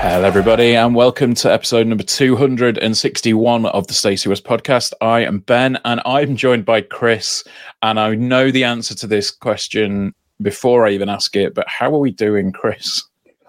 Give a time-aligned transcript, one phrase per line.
[0.00, 4.92] Hello, everybody, and welcome to episode number 261 of the Stacey West podcast.
[5.00, 7.42] I am Ben, and I'm joined by Chris.
[7.82, 11.94] And I know the answer to this question before I even ask it, but how
[11.94, 13.02] are we doing, Chris?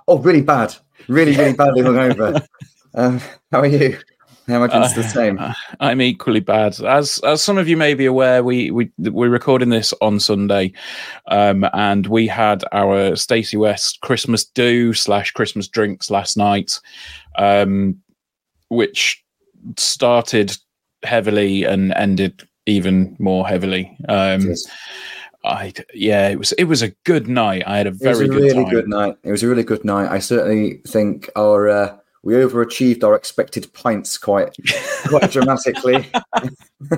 [0.08, 0.76] Oh, really bad.
[1.08, 2.46] Really, really badly hungover.
[2.96, 3.98] um, how are you?
[4.48, 5.40] I imagine it's the same.
[5.40, 6.80] Uh, I'm equally bad.
[6.82, 10.72] As as some of you may be aware, we we we're recording this on Sunday,
[11.28, 16.80] um, and we had our Stacey West Christmas do slash Christmas drinks last night,
[17.40, 17.98] um,
[18.70, 19.24] which
[19.78, 20.56] started
[21.04, 23.98] heavily and ended even more heavily.
[24.08, 24.54] Um.
[25.46, 27.64] I yeah, it was it was a good night.
[27.68, 28.70] I had a very a good really time.
[28.74, 29.16] good night.
[29.24, 30.12] It was a really good night.
[30.12, 34.56] I certainly think our uh, we overachieved our expected pints quite
[35.08, 36.02] quite dramatically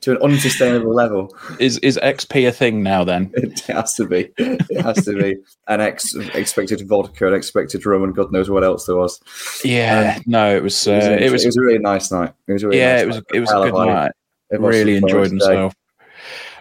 [0.00, 1.36] to an unsustainable level.
[1.58, 3.02] Is is XP a thing now?
[3.02, 4.30] Then It has to be.
[4.38, 5.36] It has to be.
[5.66, 9.20] An ex expected vodka, an expected rum, and God knows what else there was.
[9.64, 12.32] yeah, no, it was uh, It was, it was it was a really nice night.
[12.46, 13.24] It was a really yeah, nice it was night.
[13.34, 14.12] it was a good night.
[14.50, 15.74] it Really enjoyed himself.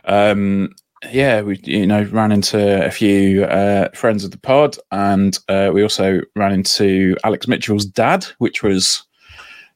[0.06, 0.74] Um,
[1.12, 5.72] yeah, we you know ran into a few uh, friends of the pod, and uh,
[5.74, 9.03] we also ran into Alex Mitchell's dad, which was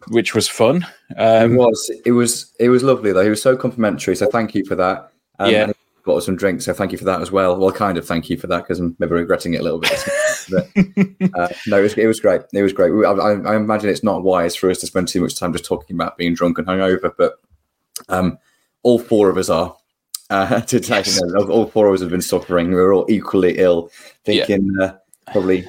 [0.08, 0.86] which was fun.
[1.18, 1.92] Um, it was.
[2.06, 2.54] It was.
[2.60, 3.24] It was lovely though.
[3.24, 4.16] He was so complimentary.
[4.16, 5.12] So thank you for that.
[5.40, 5.72] Um, Yeah.
[6.04, 6.66] got us some drinks.
[6.66, 7.56] So thank you for that as well.
[7.58, 10.04] Well, kind of thank you for that because I'm maybe regretting it a little bit.
[10.50, 10.68] but,
[11.36, 12.42] uh, no, it was, it was great.
[12.54, 12.92] It was great.
[13.06, 15.66] I, I, I imagine it's not wise for us to spend too much time just
[15.66, 17.36] talking about being drunk and hungover, but
[18.10, 18.40] um,
[18.82, 19.76] all four of us are.
[20.32, 21.22] Uh, to take, Yes.
[21.36, 22.70] all four of us have been suffering.
[22.70, 23.92] We were all equally ill.
[24.26, 24.94] Thinking uh,
[25.32, 25.66] probably,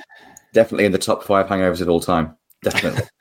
[0.54, 2.36] definitely in the top five hangovers of all time.
[2.62, 3.02] Definitely.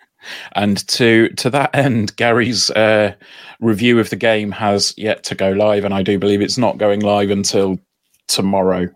[0.53, 3.16] And to to that end, Gary's uh,
[3.59, 6.78] review of the game has yet to go live, and I do believe it's not
[6.78, 7.80] going live until
[8.28, 8.88] tomorrow.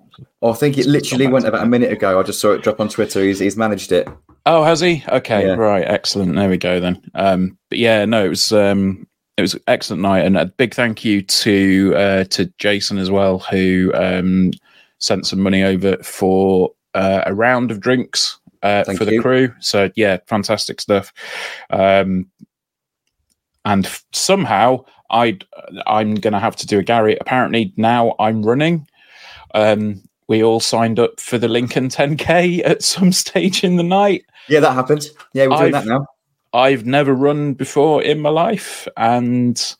[0.43, 2.19] Oh, I think it literally went about a minute ago.
[2.19, 3.23] I just saw it drop on Twitter.
[3.23, 4.07] He's, he's managed it.
[4.45, 5.03] Oh, has he?
[5.09, 5.53] Okay, Yeah.
[5.55, 6.35] right, excellent.
[6.35, 7.01] There we go then.
[7.15, 9.07] Um, but yeah, no, it was um,
[9.37, 13.11] it was an excellent night, and a big thank you to uh, to Jason as
[13.11, 14.51] well, who um,
[14.99, 19.53] sent some money over for uh, a round of drinks uh, for the crew.
[19.59, 21.11] So yeah, fantastic stuff.
[21.69, 22.27] Um,
[23.65, 25.37] and f- somehow I
[25.85, 27.17] I'm going to have to do a Gary.
[27.19, 28.87] Apparently now I'm running.
[29.53, 34.25] Um, we all signed up for the Lincoln 10K at some stage in the night.
[34.49, 35.05] Yeah, that happened.
[35.33, 36.07] Yeah, we're doing I've- that now.
[36.55, 39.75] I've never run before in my life, and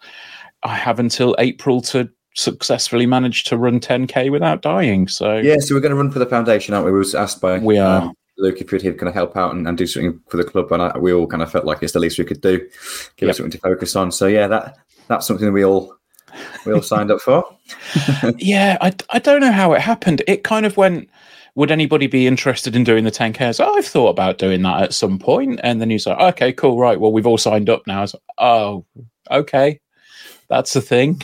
[0.63, 5.07] I have until April to successfully manage to run 10k without dying.
[5.07, 6.91] So Yeah, so we're going to run for the foundation, aren't we?
[6.91, 8.01] We was asked by We are.
[8.01, 10.43] um, Luke if he'd here, kind of help out and, and do something for the
[10.43, 12.57] club, and I, we all kind of felt like it's the least we could do,
[13.16, 13.29] give Yep.
[13.29, 14.11] us something to focus on.
[14.11, 15.95] So yeah, that that's something we all
[16.66, 17.45] we all signed up for.
[18.37, 20.21] yeah, I, I don't know how it happened.
[20.28, 21.09] It kind of went.
[21.55, 23.55] Would anybody be interested in doing the 10k?
[23.55, 26.78] So I've thought about doing that at some point, and then he's like, "Okay, cool,
[26.78, 26.99] right.
[26.99, 28.85] Well, we've all signed up now." Like, "Oh,
[29.31, 29.79] okay,
[30.49, 31.22] that's the thing."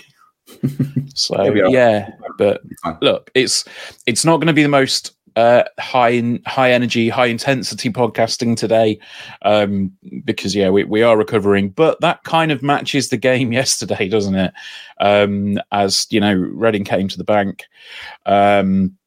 [1.16, 1.70] so Here we are.
[1.70, 2.62] yeah, but
[3.02, 3.66] look, it's
[4.06, 8.58] it's not going to be the most uh, high in, high energy, high intensity podcasting
[8.58, 9.00] today,
[9.44, 9.92] um,
[10.26, 11.70] because yeah, we, we are recovering.
[11.70, 14.54] But that kind of matches the game yesterday, doesn't it?
[15.00, 17.64] Um, as you know, Reading came to the bank,
[18.26, 18.98] um,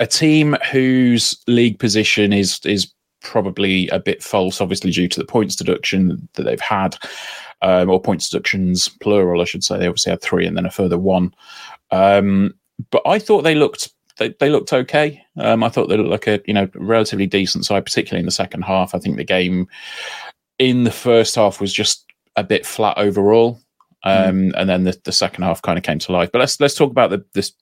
[0.00, 5.26] a team whose league position is is probably a bit false, obviously due to the
[5.26, 6.96] points deduction that they've had,
[7.62, 9.78] um, or points deductions plural, I should say.
[9.78, 11.34] They obviously had three and then a further one.
[11.90, 12.54] Um,
[12.90, 15.22] but I thought they looked they, they looked okay.
[15.36, 18.32] Um, I thought they looked like a you know relatively decent side, particularly in the
[18.32, 18.94] second half.
[18.94, 19.68] I think the game
[20.58, 22.04] in the first half was just
[22.36, 23.60] a bit flat overall.
[24.04, 24.52] Um, mm.
[24.56, 26.30] And then the, the second half kind of came to life.
[26.32, 27.52] But let's let's talk about the, this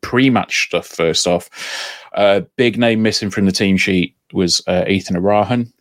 [0.00, 1.50] pre-match stuff first off.
[2.14, 5.72] Uh, big name missing from the team sheet was uh, Ethan Erhahon.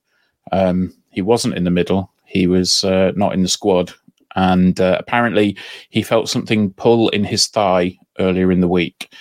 [0.51, 2.11] Um, he wasn't in the middle.
[2.25, 3.93] He was uh, not in the squad,
[4.35, 5.57] and uh, apparently
[5.89, 9.13] he felt something pull in his thigh earlier in the week.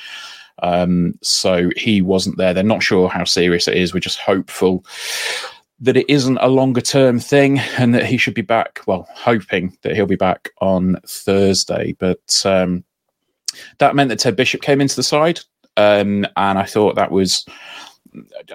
[0.62, 2.54] Um, so he wasn't there.
[2.54, 3.92] They're not sure how serious it is.
[3.92, 4.84] We're just hopeful
[5.80, 8.80] that it isn't a longer term thing and that he should be back.
[8.86, 11.96] Well, hoping that he'll be back on Thursday.
[11.98, 12.84] But um,
[13.78, 15.40] that meant that Ted Bishop came into the side.
[15.76, 17.46] Um, and I thought that was,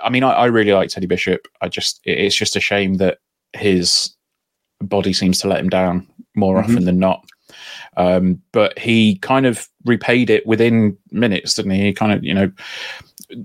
[0.03, 1.47] I mean, I, I really like Teddy Bishop.
[1.61, 3.19] I just, it's just a shame that
[3.53, 4.15] his
[4.81, 6.71] body seems to let him down more mm-hmm.
[6.71, 7.25] often than not.
[7.95, 11.81] Um, but he kind of repaid it within minutes, didn't he?
[11.81, 12.51] He kind of, you know,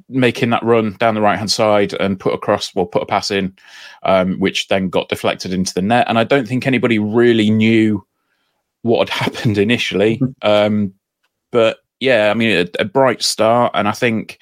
[0.09, 3.31] making that run down the right hand side and put across, well, put a pass
[3.31, 3.57] in,
[4.03, 6.07] um, which then got deflected into the net.
[6.09, 8.07] And I don't think anybody really knew
[8.83, 10.21] what had happened initially.
[10.43, 10.93] Um,
[11.53, 13.71] but yeah, I mean, a, a bright start.
[13.75, 14.41] And I think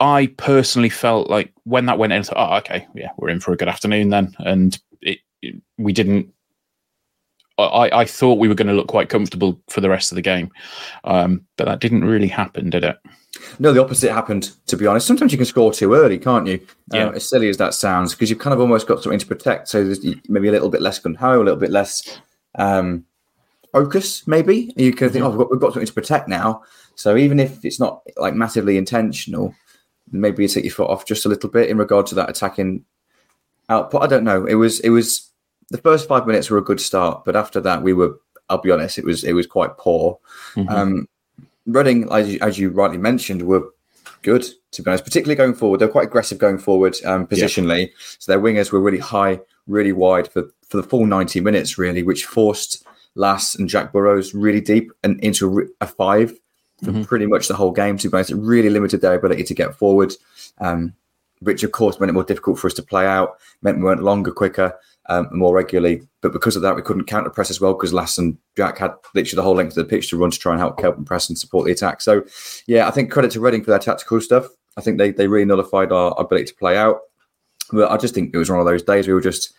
[0.00, 3.56] I personally felt like when that went in, oh, okay, yeah, we're in for a
[3.56, 4.36] good afternoon then.
[4.40, 6.30] And it, it, we didn't
[7.60, 10.22] I, I thought we were going to look quite comfortable for the rest of the
[10.22, 10.50] game,
[11.04, 12.98] um, but that didn't really happen, did it?
[13.58, 14.50] No, the opposite happened.
[14.66, 16.60] To be honest, sometimes you can score too early, can't you?
[16.92, 17.08] Yeah.
[17.08, 19.68] Um, as silly as that sounds, because you've kind of almost got something to protect.
[19.68, 22.20] So there's maybe a little bit less gun ho, a little bit less
[22.56, 23.04] um,
[23.72, 24.26] focus.
[24.26, 25.34] Maybe you can think, mm-hmm.
[25.34, 26.62] oh, we've got, we've got something to protect now.
[26.94, 29.54] So even if it's not like massively intentional,
[30.12, 32.84] maybe you take your foot off just a little bit in regard to that attacking
[33.68, 34.02] output.
[34.02, 34.44] I don't know.
[34.46, 35.30] It was it was
[35.70, 38.20] the first five minutes were a good start, but after that, we were.
[38.48, 40.18] I'll be honest, it was it was quite poor.
[40.54, 40.68] Mm-hmm.
[40.68, 41.08] Um,
[41.66, 43.72] Reading, as you, as you rightly mentioned, were
[44.22, 45.78] good to be honest, particularly going forward.
[45.78, 47.88] They're quite aggressive going forward um, positionally.
[47.88, 47.94] Yeah.
[48.18, 52.02] So their wingers were really high, really wide for, for the full 90 minutes, really,
[52.02, 52.84] which forced
[53.14, 56.32] Lass and Jack Burroughs really deep and into a five
[56.82, 57.02] for mm-hmm.
[57.02, 57.98] pretty much the whole game.
[57.98, 60.14] To be honest, it really limited their ability to get forward,
[60.60, 60.94] um,
[61.40, 64.02] which of course made it more difficult for us to play out, meant we went
[64.02, 64.78] longer, quicker
[65.10, 66.02] um, more regularly.
[66.20, 68.92] But because of that, we couldn't counter press as well because Lass and Jack had
[69.14, 71.28] literally the whole length of the pitch to run to try and help and press
[71.28, 72.00] and support the attack.
[72.00, 72.24] So,
[72.66, 74.46] yeah, I think credit to Reading for their tactical stuff.
[74.76, 77.00] I think they, they really nullified our ability to play out.
[77.72, 79.52] But I just think it was one of those days we were just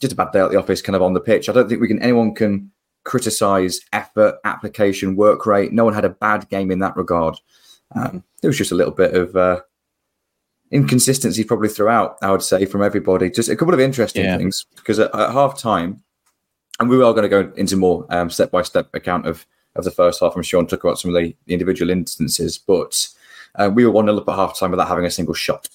[0.00, 1.48] just a bad day at the office, kind of on the pitch.
[1.48, 2.70] I don't think we can anyone can
[3.06, 5.72] criticize effort, application, work rate.
[5.72, 7.38] No one had a bad game in that regard.
[7.94, 9.60] Um, there was just a little bit of uh,
[10.72, 13.30] inconsistency probably throughout, I would say, from everybody.
[13.30, 14.36] Just a couple of interesting yeah.
[14.36, 16.02] things because at, at, half time,
[16.80, 19.92] and we are going to go into more step by step account of, of the
[19.92, 20.34] first half.
[20.34, 23.08] I'm sure and talk about some of the, the individual instances, but
[23.54, 25.68] uh, we were 1 0 up at half time without having a single shot.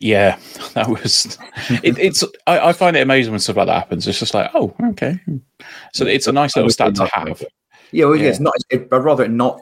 [0.00, 0.38] Yeah,
[0.74, 1.38] that was.
[1.82, 2.24] It, it's.
[2.46, 4.06] I, I, find it amazing when stuff like that happens.
[4.06, 5.18] It's just like, oh, okay.
[5.92, 7.42] So it's a nice little stat to have.
[7.92, 8.28] Yeah, well, yeah.
[8.28, 8.54] it's not.
[8.70, 9.60] It, I'd rather it not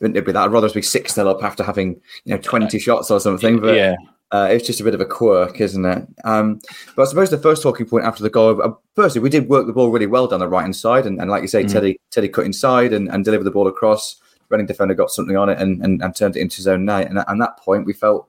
[0.00, 0.44] wouldn't it be that?
[0.44, 3.60] I'd rather it be six nil up after having you know twenty shots or something.
[3.60, 3.96] But yeah.
[4.32, 6.04] Uh, it's just a bit of a quirk, isn't it?
[6.24, 6.60] Um,
[6.96, 9.68] but I suppose the first talking point after the goal, uh, firstly, we did work
[9.68, 11.72] the ball really well down the right hand side, and, and, like you say, mm-hmm.
[11.72, 14.16] Teddy Teddy cut inside and, and delivered the ball across.
[14.48, 17.08] Running defender got something on it and, and, and turned it into his own net.
[17.08, 18.28] And at that point, we felt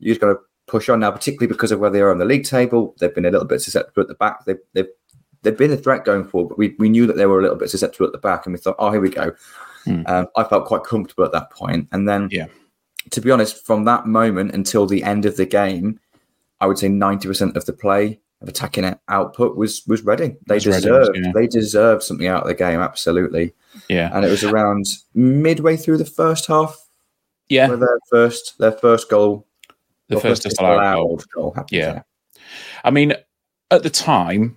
[0.00, 2.24] you're just going to push on now, particularly because of where they are on the
[2.24, 2.94] league table.
[2.98, 4.44] They've been a little bit susceptible at the back.
[4.44, 4.88] They've, they've,
[5.42, 7.56] they've been a threat going forward, but we, we knew that they were a little
[7.56, 9.32] bit susceptible at the back, and we thought, oh, here we go.
[9.86, 10.08] Mm.
[10.08, 11.88] Um, I felt quite comfortable at that point.
[11.92, 12.46] And then, yeah.
[13.10, 16.00] to be honest, from that moment until the end of the game,
[16.60, 20.36] I would say 90% of the play of attacking output was was Reading.
[20.46, 21.32] They was deserved yeah.
[21.34, 23.54] they deserved something out of the game, absolutely.
[23.88, 24.10] Yeah.
[24.12, 26.76] And it was around midway through the first half.
[27.48, 27.66] Yeah.
[27.68, 29.46] their first their first goal.
[30.10, 31.54] The first disallowed goal.
[31.54, 32.02] goal yeah.
[32.84, 33.14] I mean,
[33.70, 34.56] at the time,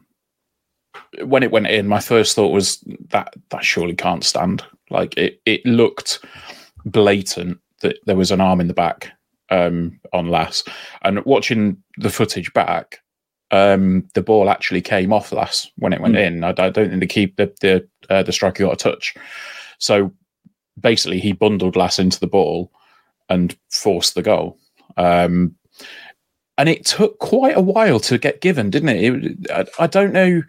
[1.23, 4.63] when it went in, my first thought was that that surely can't stand.
[4.89, 6.23] Like it, it looked
[6.85, 9.11] blatant that there was an arm in the back
[9.49, 10.63] um, on Lass,
[11.03, 12.99] and watching the footage back,
[13.51, 16.25] um, the ball actually came off Lass when it went mm.
[16.25, 16.43] in.
[16.43, 19.15] I, I, don't think the keep the the, uh, the striker got a touch.
[19.77, 20.11] So
[20.79, 22.71] basically, he bundled Lass into the ball
[23.29, 24.57] and forced the goal.
[24.97, 25.55] Um,
[26.57, 29.25] and it took quite a while to get given, didn't it?
[29.25, 30.43] it I, I, don't know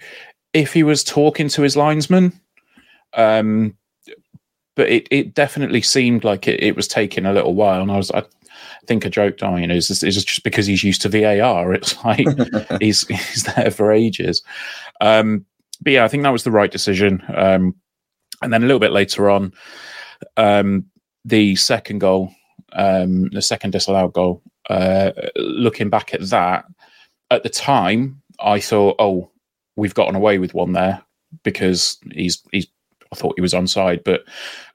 [0.52, 2.38] if he was talking to his linesman.
[3.14, 3.76] Um,
[4.76, 7.80] but it, it definitely seemed like it, it was taking a little while.
[7.80, 8.24] And I was, I
[8.86, 11.08] think I joked, oh, you know, is this, is this just because he's used to
[11.08, 11.72] VAR?
[11.72, 12.26] It's like
[12.80, 14.42] he's, he's there for ages.
[15.00, 15.46] Um,
[15.80, 17.22] but yeah, I think that was the right decision.
[17.34, 17.74] Um,
[18.42, 19.52] and then a little bit later on,
[20.36, 20.86] um,
[21.24, 22.32] the second goal,
[22.74, 26.64] um, the second disallowed goal, uh, looking back at that,
[27.30, 29.30] at the time, I thought, oh,
[29.76, 31.02] we've gotten away with one there
[31.42, 32.66] because he's he's.
[33.12, 34.24] I thought he was onside, but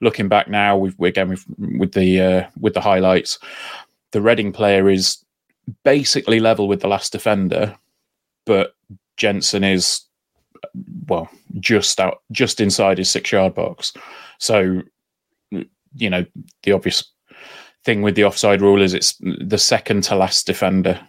[0.00, 3.38] looking back now, we've again with with the uh, with the highlights,
[4.12, 5.22] the Reading player is
[5.84, 7.76] basically level with the last defender,
[8.46, 8.74] but
[9.18, 10.02] Jensen is
[11.06, 11.28] well
[11.58, 13.92] just out just inside his six yard box.
[14.38, 14.82] So
[15.50, 16.24] you know
[16.62, 17.04] the obvious
[17.84, 21.00] thing with the offside rule is it's the second to last defender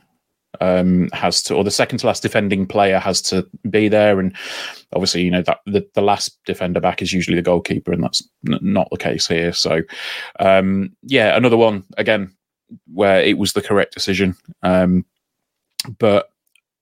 [0.59, 4.19] um, has to, or the second to last defending player has to be there.
[4.19, 4.35] And
[4.93, 8.27] obviously, you know that the, the last defender back is usually the goalkeeper, and that's
[8.49, 9.53] n- not the case here.
[9.53, 9.81] So,
[10.39, 12.35] um, yeah, another one again
[12.93, 14.35] where it was the correct decision.
[14.63, 15.05] Um,
[15.97, 16.31] but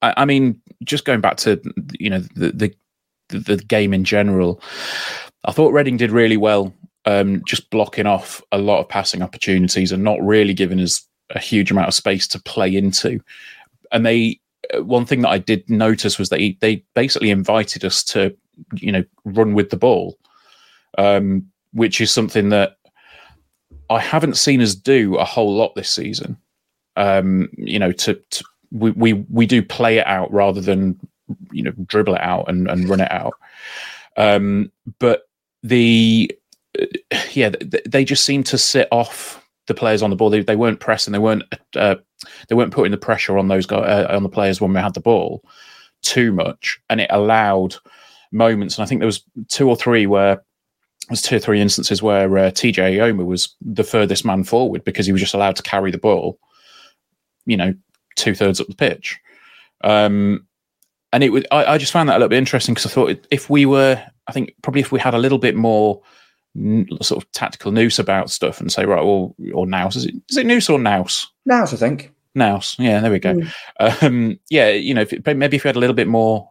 [0.01, 1.61] I, I, mean, just going back to
[1.99, 2.75] you know the, the
[3.29, 4.61] the game in general,
[5.45, 6.73] I thought Reading did really well.
[7.05, 11.39] Um, just blocking off a lot of passing opportunities and not really giving us a
[11.39, 13.21] huge amount of space to play into
[13.91, 14.39] and they
[14.73, 18.35] uh, one thing that I did notice was they they basically invited us to
[18.75, 20.17] you know run with the ball,
[20.97, 22.77] um, which is something that
[23.89, 26.37] I haven't seen us do a whole lot this season.
[26.95, 30.99] Um, you know, to, to we, we we do play it out rather than
[31.51, 33.33] you know dribble it out and, and run it out.
[34.17, 35.23] Um, but
[35.63, 36.31] the
[37.31, 37.51] yeah,
[37.85, 40.29] they just seemed to sit off the players on the ball.
[40.29, 41.11] They, they weren't pressing.
[41.11, 41.43] They weren't
[41.75, 41.95] uh,
[42.47, 44.93] they weren't putting the pressure on those guys, uh, on the players when we had
[44.93, 45.43] the ball
[46.01, 47.75] too much, and it allowed
[48.31, 48.77] moments.
[48.77, 50.43] And I think there was two or three where
[51.07, 55.05] there's two or three instances where uh, TJ Eyoma was the furthest man forward because
[55.05, 56.39] he was just allowed to carry the ball,
[57.45, 57.73] you know,
[58.15, 59.17] two thirds up the pitch.
[59.83, 60.45] Um,
[61.11, 63.27] and it was, I, I, just found that a little bit interesting because I thought
[63.31, 66.01] if we were, I think probably if we had a little bit more
[67.01, 70.37] sort of tactical noose about stuff and say, right, well, or nous, is it, is
[70.37, 71.27] it noose or nous?
[71.45, 72.13] Nous, I think.
[72.35, 73.35] Nous, yeah, there we go.
[73.35, 74.03] Mm.
[74.03, 76.49] Um, yeah, you know, if it, maybe if we had a little bit more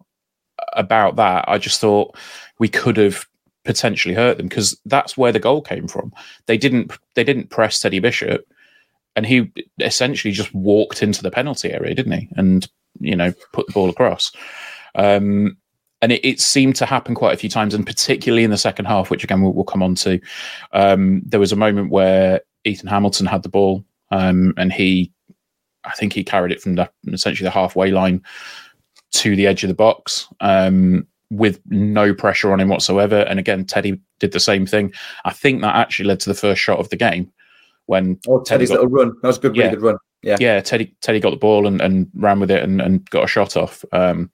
[0.74, 2.16] about that, I just thought
[2.58, 3.26] we could have
[3.64, 6.12] potentially hurt them because that's where the goal came from.
[6.46, 8.46] They didn't, they didn't press Teddy Bishop,
[9.14, 9.50] and he
[9.80, 12.28] essentially just walked into the penalty area, didn't he?
[12.36, 12.68] And
[13.00, 14.32] you know, put the ball across.
[14.94, 15.56] Um,
[16.00, 18.84] and it, it, seemed to happen quite a few times, and particularly in the second
[18.84, 20.20] half, which again we'll, we'll come on to.
[20.72, 25.12] Um, there was a moment where Ethan Hamilton had the ball, um, and he,
[25.84, 28.22] I think he carried it from the, essentially the halfway line
[29.12, 33.20] to the edge of the box um, with no pressure on him whatsoever.
[33.20, 34.92] And again, Teddy did the same thing.
[35.24, 37.32] I think that actually led to the first shot of the game
[37.86, 39.16] when oh, Teddy's got, little run.
[39.22, 39.96] That was a good, really yeah, good run.
[40.22, 40.60] Yeah, yeah.
[40.60, 43.56] Teddy Teddy got the ball and, and ran with it and, and got a shot
[43.56, 43.84] off.
[43.92, 44.30] Um,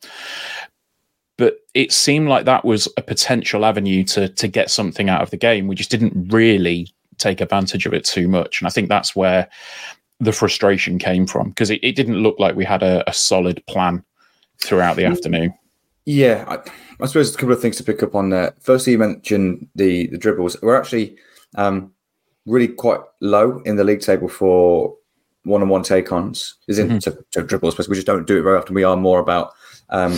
[1.74, 5.36] it seemed like that was a potential avenue to to get something out of the
[5.36, 5.66] game.
[5.66, 9.48] We just didn't really take advantage of it too much, and I think that's where
[10.20, 13.64] the frustration came from because it, it didn't look like we had a, a solid
[13.66, 14.04] plan
[14.58, 15.10] throughout the mm.
[15.10, 15.54] afternoon.
[16.06, 16.58] Yeah, I,
[17.02, 18.54] I, suppose a couple of things to pick up on there.
[18.60, 20.56] Firstly, you mentioned the the dribbles.
[20.62, 21.16] We're actually
[21.56, 21.92] um,
[22.46, 24.96] really quite low in the league table for
[25.44, 26.54] one-on-one take-ons.
[26.68, 26.98] Is in mm-hmm.
[26.98, 28.74] to, to dribbles, but we just don't do it very often.
[28.74, 29.52] We are more about
[29.88, 30.16] um,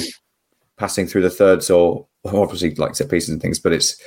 [0.77, 4.01] passing through the thirds or, obviously like set pieces and things, but it's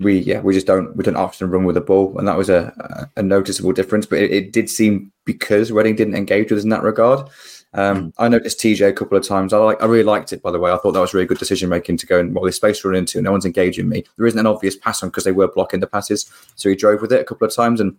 [0.00, 2.48] we yeah we just don't we don't often run with the ball, and that was
[2.48, 4.06] a a, noticeable difference.
[4.06, 7.28] But it, it, did seem because Reading didn't engage with us in that regard.
[7.74, 9.52] Um, I noticed TJ a couple of times.
[9.52, 10.70] I like I really liked it by the way.
[10.70, 12.94] I thought that was really good decision making to go and well, there's space run
[12.94, 13.20] into.
[13.20, 14.04] No one's engaging me.
[14.16, 17.02] There isn't an obvious pass on because they were blocking the passes, so he drove
[17.02, 17.96] with it a couple of times and.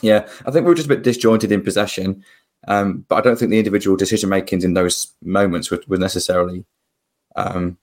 [0.00, 2.24] Yeah, I think we were just a bit disjointed in possession,
[2.66, 6.64] um, but I don't think the individual decision makings in those moments were, were necessarily
[7.36, 7.78] um,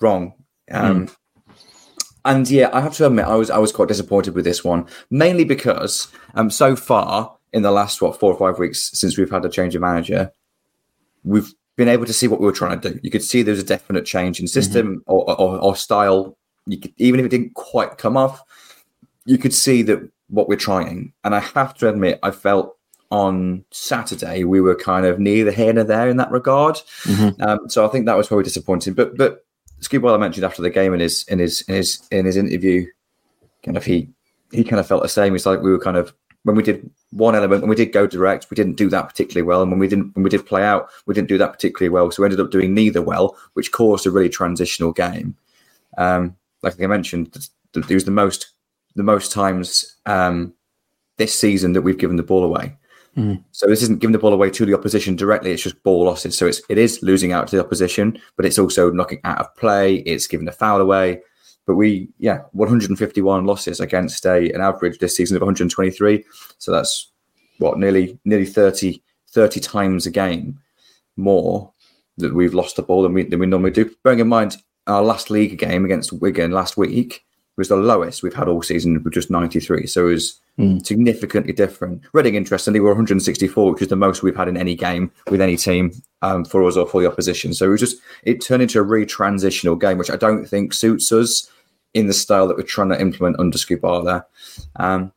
[0.00, 0.34] wrong.
[0.70, 1.16] Um, mm.
[2.24, 4.86] And yeah, I have to admit, I was I was quite disappointed with this one,
[5.10, 9.30] mainly because um, so far in the last what four or five weeks since we've
[9.30, 10.32] had a change of manager,
[11.22, 13.00] we've been able to see what we were trying to do.
[13.02, 15.12] You could see there was a definite change in system mm-hmm.
[15.12, 16.38] or, or, or, style.
[16.66, 18.42] You could, even if it didn't quite come off,
[19.26, 21.12] you could see that what we're trying.
[21.24, 22.76] And I have to admit, I felt
[23.10, 26.76] on Saturday, we were kind of neither here nor there in that regard.
[27.04, 27.42] Mm-hmm.
[27.42, 28.94] Um, so I think that was probably disappointing.
[28.94, 29.44] But but
[29.80, 32.86] Skidwell mentioned after the game in his in his in his in his interview,
[33.62, 34.08] kind of he
[34.52, 35.34] he kind of felt the same.
[35.34, 38.06] It's like we were kind of when we did one element when we did go
[38.06, 40.64] direct, we didn't do that particularly well, and when we didn't when we did play
[40.64, 42.10] out, we didn't do that particularly well.
[42.10, 45.36] So we ended up doing neither well, which caused a really transitional game.
[45.98, 47.36] Um, like I mentioned,
[47.74, 48.52] it was the most
[48.96, 50.54] the most times um,
[51.16, 52.76] this season that we've given the ball away.
[53.16, 53.42] Mm.
[53.52, 56.36] So this isn't giving the ball away to the opposition directly; it's just ball losses.
[56.36, 59.54] So it's it is losing out to the opposition, but it's also knocking out of
[59.56, 59.96] play.
[59.98, 61.20] It's giving a foul away.
[61.66, 66.24] But we, yeah, 151 losses against a an average this season of 123.
[66.58, 67.10] So that's
[67.58, 70.58] what nearly nearly 30 30 times a game
[71.16, 71.72] more
[72.16, 73.90] that we've lost the ball than we than we normally do.
[74.02, 74.56] Bearing in mind
[74.86, 77.23] our last league game against Wigan last week
[77.56, 79.86] was the lowest we've had all season with just 93.
[79.86, 80.40] So it was
[80.82, 82.02] significantly different.
[82.12, 85.56] Reading, interestingly, were 164, which is the most we've had in any game with any
[85.56, 85.92] team
[86.22, 87.54] um, for us or for the opposition.
[87.54, 90.72] So it was just it turned into a really transitional game, which I don't think
[90.72, 91.50] suits us
[91.92, 94.24] in the style that we're trying to implement under Skubala.
[94.76, 95.12] Um,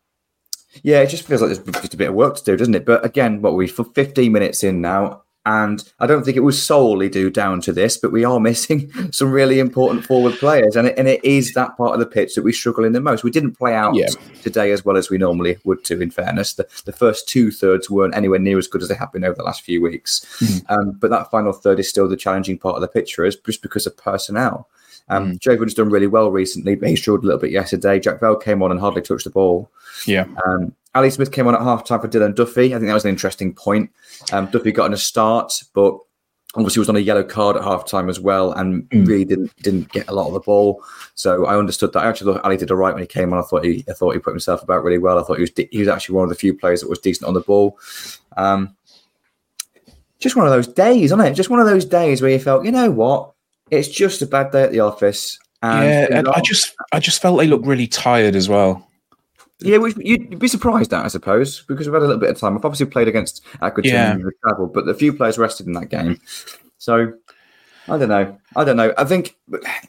[0.84, 2.86] yeah, it just feels like there's just a bit of work to do, doesn't it?
[2.86, 6.62] But again, what we for 15 minutes in now, and I don't think it was
[6.64, 10.90] solely due down to this, but we are missing some really important forward players, and
[10.90, 13.24] it, and it is that part of the pitch that we struggle in the most.
[13.24, 14.08] We didn't play out Yeah.
[14.44, 16.02] today as well as we normally would do.
[16.02, 19.12] In fairness, the, the first two thirds weren't anywhere near as good as they have
[19.14, 20.26] been over the last few weeks,
[20.68, 23.62] um, but that final third is still the challenging part of the picture, is just
[23.62, 24.68] because of personnel.
[25.10, 27.98] Um, Jovon's done really well recently, but he struggled a little bit yesterday.
[28.00, 29.72] Jack Bell came on and hardly touched the ball.
[30.06, 30.26] Yeah.
[30.46, 32.74] Um, Ali Smith came on at half time for Dylan Duffy.
[32.74, 33.92] I think that was an interesting point.
[34.32, 35.98] Um, Duffy got in a start, but
[36.56, 39.92] obviously was on a yellow card at half time as well, and really didn't didn't
[39.92, 40.84] get a lot of the ball.
[41.16, 42.04] So I understood that.
[42.04, 43.40] I actually thought Ali did all right when he came on.
[43.40, 45.20] I thought he I thought he put himself about really well.
[45.20, 47.00] I thought he was de- he was actually one of the few players that was
[47.00, 47.78] decent on the ball.
[48.36, 48.76] Um,
[50.20, 51.34] just one of those days, isn't it?
[51.34, 53.34] Just one of those days where you felt, you know what,
[53.70, 55.38] it's just a bad day at the office.
[55.62, 58.88] And yeah, and I just I just felt they looked really tired as well.
[59.60, 62.38] Yeah, which you'd be surprised at, I suppose, because we've had a little bit of
[62.38, 62.56] time.
[62.56, 64.14] I've obviously played against Aquitaine Yeah.
[64.18, 66.20] the travel, but a few players rested in that game.
[66.78, 67.14] So
[67.88, 68.38] I don't know.
[68.56, 68.94] I don't know.
[68.98, 69.36] I think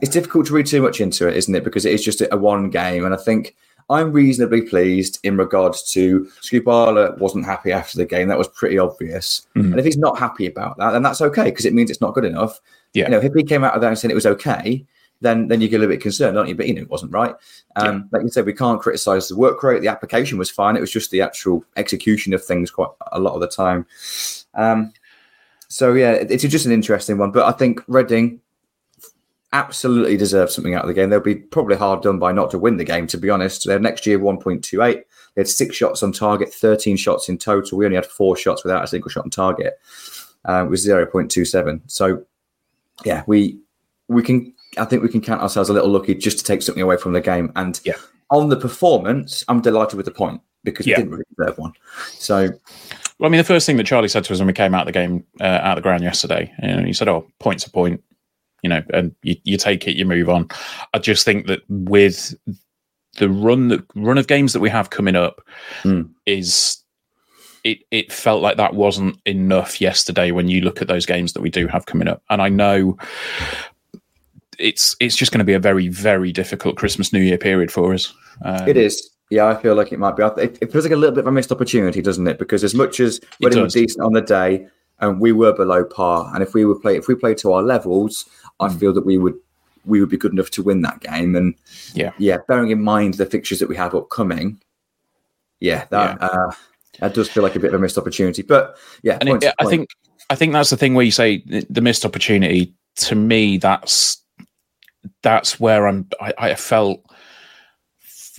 [0.01, 1.65] it's difficult to read too much into it, isn't it?
[1.65, 3.57] Because it is just a one game, and I think
[3.91, 8.29] I'm reasonably pleased in regards to Skubala wasn't happy after the game.
[8.29, 9.47] That was pretty obvious.
[9.57, 9.71] Mhm.
[9.71, 12.15] And if he's not happy about that, then that's okay because it means it's not
[12.15, 12.61] good enough.
[12.95, 13.05] Yeah.
[13.05, 14.85] You know, if he came out of that and said it was okay,
[15.21, 16.55] then then you get a little bit concerned, don't you?
[16.55, 17.35] But you know, it wasn't right.
[17.77, 19.81] Um, Like you said, we can't criticize the work rate.
[19.83, 20.77] The application was fine.
[20.77, 23.87] It was just the actual execution of things quite a lot of the time.
[24.55, 24.93] Um,
[25.69, 27.31] so yeah, it- it's just an interesting one.
[27.33, 28.41] But I think Reading
[29.53, 31.09] absolutely deserve something out of the game.
[31.11, 33.07] They'll be probably hard done by not to win the game.
[33.09, 35.05] To be honest, their next year one point two eight.
[35.35, 37.79] They had six shots on target, thirteen shots in total.
[37.79, 39.79] We only had four shots without a single shot on target.
[40.49, 41.81] Uh, it was zero point two seven.
[41.87, 42.25] So
[43.05, 43.59] yeah, we
[44.09, 44.55] we can.
[44.79, 47.13] I think we can count ourselves a little lucky just to take something away from
[47.13, 47.53] the game.
[47.57, 47.95] And Yeah.
[48.31, 50.97] on the performance, I'm delighted with the point because Yeah.
[50.99, 51.73] we didn't really deserve one.
[52.13, 52.51] So
[53.19, 54.83] Well, I mean, the first thing that Charlie said to us when we came out
[54.83, 57.67] of the game, uh, out of the ground yesterday, you know, he said, "Oh, point's
[57.67, 58.01] a point,"
[58.63, 60.49] you know, and you, you take it, you move on.
[60.95, 62.35] I just think that with
[63.19, 65.41] the run that run of games that we have coming up
[65.83, 66.11] Mm.
[66.27, 66.77] is
[67.65, 71.41] it it felt like that wasn't enough yesterday when you look at those games that
[71.43, 72.97] we do have coming up, and I know
[74.59, 77.95] it's it's just going to be a very very difficult Christmas New Year period for
[77.95, 78.13] us.
[78.45, 79.11] Um, It is.
[79.31, 80.23] Yeah, I feel like it might be.
[80.23, 82.39] It, it feels like a little bit of a missed opportunity, doesn't it?
[82.39, 84.67] Because as much as Reading were decent on the day,
[85.01, 87.63] and we were below par, and if we would play, if we played to our
[87.63, 88.25] levels,
[88.59, 88.79] I Hmm.
[88.79, 89.35] feel that we would
[89.85, 91.35] we would be good enough to win that game.
[91.35, 91.55] And
[91.95, 92.13] Yeah.
[92.19, 94.61] yeah, bearing in mind the fixtures that we have upcoming,
[95.61, 96.51] yeah, that Uh,
[97.01, 98.43] that does feel like a bit of a missed opportunity.
[98.43, 99.89] But yeah, it, I think
[100.31, 102.75] I think that's the thing where you say the missed opportunity.
[102.97, 104.23] To me, that's
[105.23, 106.09] that's where I'm.
[106.21, 107.05] I, I felt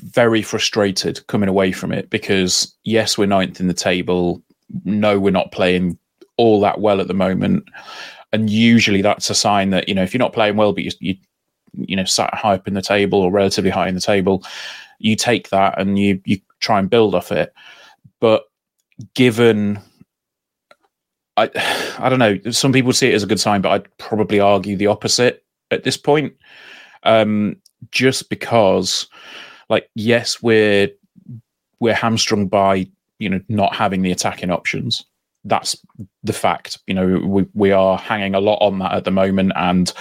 [0.01, 4.41] very frustrated coming away from it because yes, we're ninth in the table.
[4.85, 5.97] No, we're not playing
[6.37, 7.65] all that well at the moment,
[8.31, 10.91] and usually that's a sign that you know if you're not playing well, but you
[10.99, 11.15] you,
[11.73, 14.43] you know sat high up in the table or relatively high in the table,
[14.99, 17.53] you take that and you you try and build off it.
[18.19, 18.43] But
[19.13, 19.79] given
[21.39, 21.49] I
[21.99, 22.39] I don't know.
[22.51, 25.83] Some people see it as a good sign, but I'd probably argue the opposite at
[25.83, 26.33] this point.
[27.03, 27.55] Um,
[27.91, 29.07] just because,
[29.69, 30.89] like, yes, we're
[31.79, 32.87] we're hamstrung by
[33.19, 35.05] you know not having the attacking options.
[35.45, 35.75] That's
[36.23, 36.79] the fact.
[36.87, 39.91] You know, we we are hanging a lot on that at the moment, and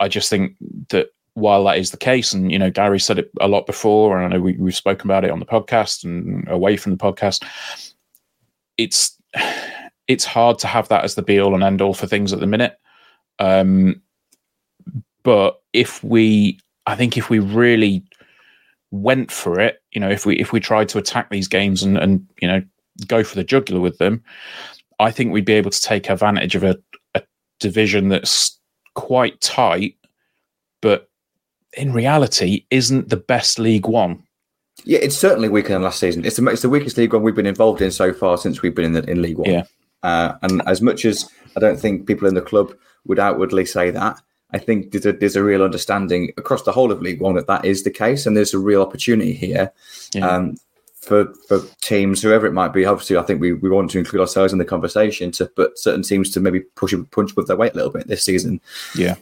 [0.00, 0.56] I just think
[0.90, 4.16] that while that is the case, and you know, Gary said it a lot before,
[4.16, 6.98] and I know we, we've spoken about it on the podcast and away from the
[6.98, 7.44] podcast.
[8.76, 9.16] It's
[10.08, 12.40] it's hard to have that as the be all and end all for things at
[12.40, 12.76] the minute.
[13.38, 14.02] Um,
[15.22, 18.04] but if we, I think if we really
[18.90, 21.96] went for it, you know, if we if we tried to attack these games and
[21.96, 22.62] and you know
[23.06, 24.22] go for the jugular with them,
[24.98, 26.76] I think we'd be able to take advantage of a,
[27.14, 27.22] a
[27.58, 28.58] division that's
[28.94, 29.96] quite tight,
[30.82, 31.08] but
[31.76, 34.22] in reality isn't the best League One.
[34.84, 36.24] Yeah, it's certainly weaker than last season.
[36.24, 38.74] It's the, it's the weakest league one we've been involved in so far since we've
[38.74, 39.50] been in the, in League One.
[39.50, 39.64] Yeah.
[40.02, 43.90] Uh, and as much as I don't think people in the club would outwardly say
[43.90, 44.20] that,
[44.52, 47.46] I think there's a, there's a real understanding across the whole of League One that
[47.46, 49.72] that is the case, and there's a real opportunity here
[50.14, 50.28] Yeah.
[50.28, 50.56] um,
[51.00, 52.84] for for teams, whoever it might be.
[52.84, 56.02] Obviously, I think we, we want to include ourselves in the conversation, to but certain
[56.02, 58.60] teams to maybe push and punch with their weight a little bit this season.
[58.94, 59.14] Yeah.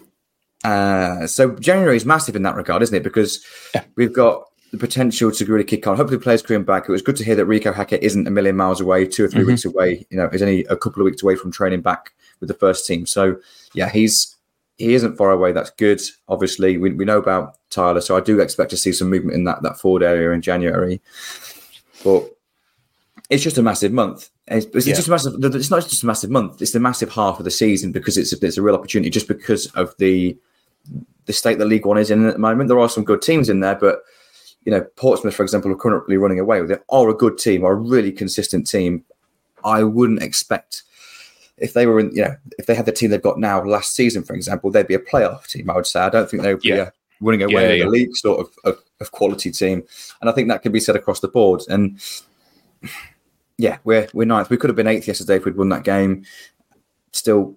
[0.65, 3.03] Uh, so January is massive in that regard, isn't it?
[3.05, 3.85] Because Yeah.
[3.97, 5.97] we've got the potential to really kick on.
[5.97, 6.89] Hopefully, players coming back.
[6.89, 9.29] It was good to hear that Reeco Hackett isn't a million miles away, two or
[9.29, 9.47] 3 Mm-hmm.
[9.51, 10.07] weeks away.
[10.11, 12.87] You know, is only a couple of weeks away from training back with the first
[12.87, 13.07] team.
[13.07, 13.37] So,
[13.73, 14.35] yeah, he's
[14.79, 15.53] he isn't far away.
[15.53, 16.01] That's good.
[16.29, 19.45] Obviously, we, we know about Tyler, so I do expect to see some movement in
[19.45, 21.01] that that forward area in January.
[22.05, 22.31] But
[23.29, 24.31] it's just a massive month.
[24.47, 24.95] It's, it's Yeah.
[24.95, 25.35] just a massive.
[25.43, 26.63] It's not just a massive month.
[26.63, 29.29] It's the massive half of the season because it's a, it's a real opportunity just
[29.29, 30.37] because of the
[31.27, 32.69] the state that League One is in at the moment.
[32.69, 34.03] There are some good teams in there, but
[34.65, 36.83] you know, Portsmouth, for example, are currently running away with it.
[36.89, 39.05] Are a good team, are a really consistent team.
[39.65, 40.85] I wouldn't expect
[41.61, 43.95] if they were in, you know, if they had the team they've got now last
[43.95, 45.69] season, for example, they'd be a playoff team.
[45.71, 46.01] I would say.
[46.01, 46.77] I don't think they would be Yeah.
[46.77, 46.91] a
[47.21, 47.89] running away Yeah, yeah.
[47.89, 49.83] a league sort of, of of quality team,
[50.21, 51.63] and I think that could be said across the board.
[51.69, 52.01] And
[53.57, 54.51] yeah, we're we're ninth.
[54.51, 56.25] We could have been eighth yesterday if we'd won that game.
[57.13, 57.57] Still,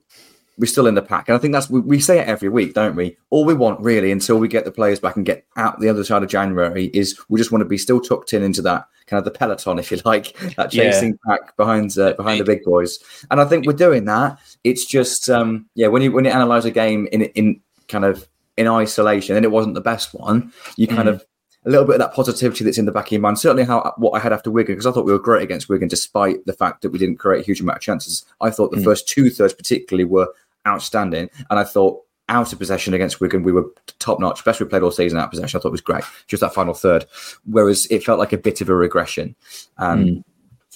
[0.58, 2.74] we're still in the pack, and I think that's we, we say it every week,
[2.74, 3.18] don't we?
[3.30, 6.04] All we want really until we get the players back and get out the other
[6.04, 9.20] side of January is we just want to be still tucked in into that kind
[9.20, 10.90] of the peloton, if you like, that Yeah.
[10.90, 12.98] chasing pack behind uh, behind the big boys.
[13.30, 14.40] And I think we're doing that.
[14.64, 18.28] It's just um, yeah, when you when you analyze a game in in kind of
[18.58, 21.24] in isolation, and it wasn't the best one, you kind of
[21.66, 23.38] a little bit of that positivity that's in the back of your mind.
[23.38, 25.88] Certainly, how what I had after Wigan because I thought we were great against Wigan,
[25.90, 28.26] despite the fact that we didn't create a huge amount of chances.
[28.42, 30.28] I thought the first two thirds, particularly, were
[30.66, 33.66] outstanding, and I thought out of possession against Wigan, we were
[34.00, 34.44] top notch.
[34.44, 35.58] Best we played all season out of possession.
[35.58, 36.04] I thought it was great.
[36.28, 37.06] Just that final third,
[37.46, 39.36] whereas it felt like a bit of a regression
[39.78, 40.24] um,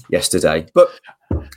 [0.10, 0.68] yesterday.
[0.74, 0.90] But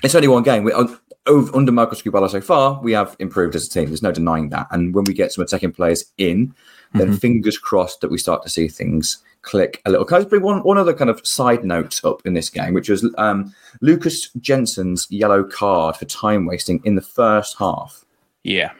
[0.03, 0.65] it's only one game.
[0.65, 3.87] We, un- under Michael Skubala so far, we have improved as a team.
[3.87, 4.69] There's no denying that.
[4.71, 6.55] And when we get some attacking players in,
[6.95, 10.07] then fingers crossed that we start to see things click a little.
[10.07, 12.75] Can I just bring one, one other kind of side note up in this game,
[12.75, 18.05] which was um, Lukas Jensen's yellow card for time wasting in the first half.
[18.43, 18.73] Yeah.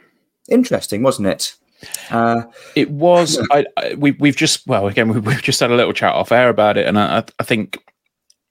[0.49, 1.55] Interesting, wasn't it?
[2.11, 2.43] Uh,
[2.75, 3.39] It was.
[3.53, 6.33] I, I we we've just well again we, we've just had a little chat off
[6.33, 7.79] air about it, and I, I think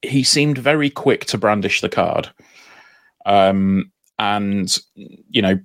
[0.02, 2.30] he seemed very quick to brandish the card.
[3.26, 5.60] Um, and you know,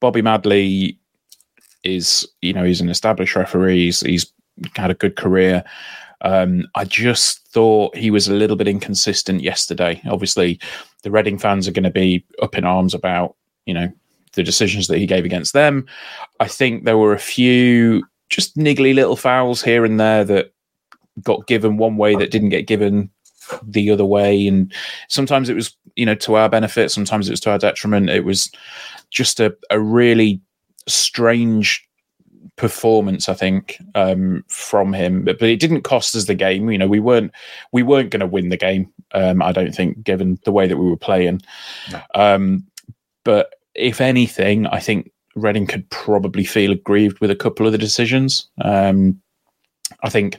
[0.00, 0.98] Bobby Madley
[1.84, 3.86] is you know he's an established referee.
[3.86, 4.32] He's, he's
[4.76, 5.64] had a good career.
[6.20, 10.00] Um, I just thought he was a little bit inconsistent yesterday.
[10.08, 10.58] Obviously,
[11.02, 13.92] the Reading fans are going to be up in arms about you know
[14.38, 15.84] the decisions that he gave against them.
[16.40, 20.52] I think there were a few just niggly little fouls here and there that
[21.22, 23.10] got given one way that didn't get given
[23.62, 24.46] the other way.
[24.46, 24.72] And
[25.08, 28.10] sometimes it was, you know, to our benefit, sometimes it was to our detriment.
[28.10, 28.50] It was
[29.10, 30.40] just a, a really
[30.86, 31.84] strange
[32.56, 35.24] performance, I think, um, from him.
[35.24, 36.70] But, but it didn't cost us the game.
[36.70, 37.32] You know, we weren't
[37.72, 38.92] we weren't going to win the game.
[39.12, 41.40] Um, I don't think, given the way that we were playing.
[42.14, 42.66] Um,
[43.24, 47.78] but if anything, I think Reading could probably feel aggrieved with a couple of the
[47.78, 48.48] decisions.
[48.62, 49.20] Um,
[50.02, 50.38] I think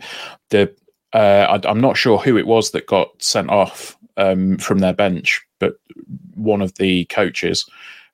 [0.50, 0.74] the
[1.14, 4.94] uh, I, I'm not sure who it was that got sent off um, from their
[4.94, 5.76] bench, but
[6.36, 7.66] one of the coaches,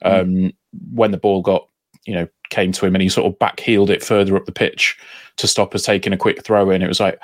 [0.04, 0.54] um,
[0.94, 1.68] when the ball got
[2.06, 4.98] you know came to him and he sort of backheeled it further up the pitch
[5.38, 6.82] to stop us taking a quick throw in.
[6.82, 7.20] It was like,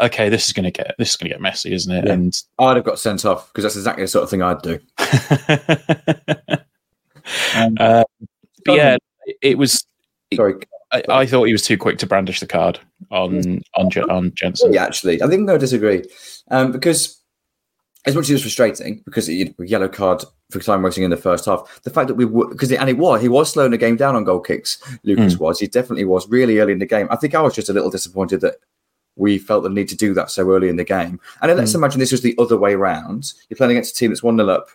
[0.00, 2.06] okay, this is going to get this is going to get messy, isn't it?
[2.06, 2.12] Yeah.
[2.12, 4.78] And I'd have got sent off because that's exactly the sort of thing I'd do.
[7.54, 8.04] uh,
[8.64, 8.96] but yeah,
[9.42, 9.86] it was.
[10.34, 10.54] Sorry.
[10.92, 12.78] I, I thought he was too quick to brandish the card
[13.10, 14.72] on on on Jensen.
[14.72, 16.04] Yeah, actually, I think I disagree
[16.50, 17.20] um, because
[18.06, 21.16] as much as it was frustrating because it, yellow card for time wasting in the
[21.16, 23.78] first half, the fact that we were because and it was he was slowing the
[23.78, 24.80] game down on goal kicks.
[25.02, 27.08] Lukas was he definitely was really early in the game.
[27.10, 28.56] I think I was just a little disappointed that
[29.16, 31.18] we felt the need to do that so early in the game.
[31.40, 33.32] And then let's imagine this was the other way round.
[33.48, 34.68] You're playing against a team that's one 0 up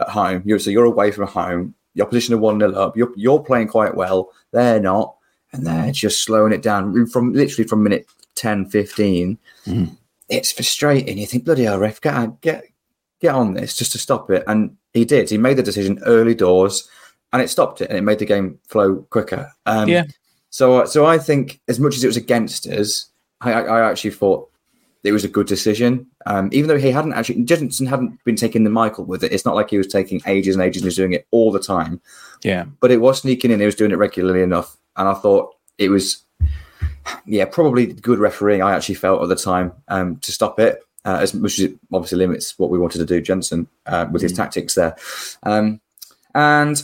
[0.00, 0.42] at home.
[0.46, 1.74] You're so you're away from home.
[1.94, 2.96] Your position of one 0 up.
[2.96, 4.30] You're you're playing quite well.
[4.52, 5.16] They're not,
[5.52, 9.38] and they're just slowing it down from literally from minute 10, 15
[10.30, 11.18] it's frustrating.
[11.18, 12.64] You think, bloody hell, ref, get on, get
[13.20, 14.44] get on this just to stop it.
[14.46, 15.28] And he did.
[15.28, 16.88] He made the decision early doors,
[17.32, 19.52] and it stopped it, and it made the game flow quicker.
[19.66, 20.04] Um, Yeah.
[20.52, 23.06] So, so I think as much as it was against us,
[23.40, 24.49] I I actually thought
[25.02, 26.06] it was a good decision.
[26.26, 29.32] Um, even though he hadn't actually, Jensen hadn't been taking the Michael with it.
[29.32, 31.50] It's not like he was taking ages and ages and he was doing it all
[31.50, 32.00] the time
[32.42, 33.60] Yeah, but it was sneaking in.
[33.60, 36.24] He was doing it regularly enough, and I thought it was
[37.26, 38.62] yeah, probably good refereeing.
[38.62, 41.78] I actually felt at the time um, to stop it, uh, as much as it
[41.92, 44.96] obviously limits what we wanted to do, Jensen, uh, with his tactics there.
[45.42, 45.80] Um,
[46.34, 46.82] and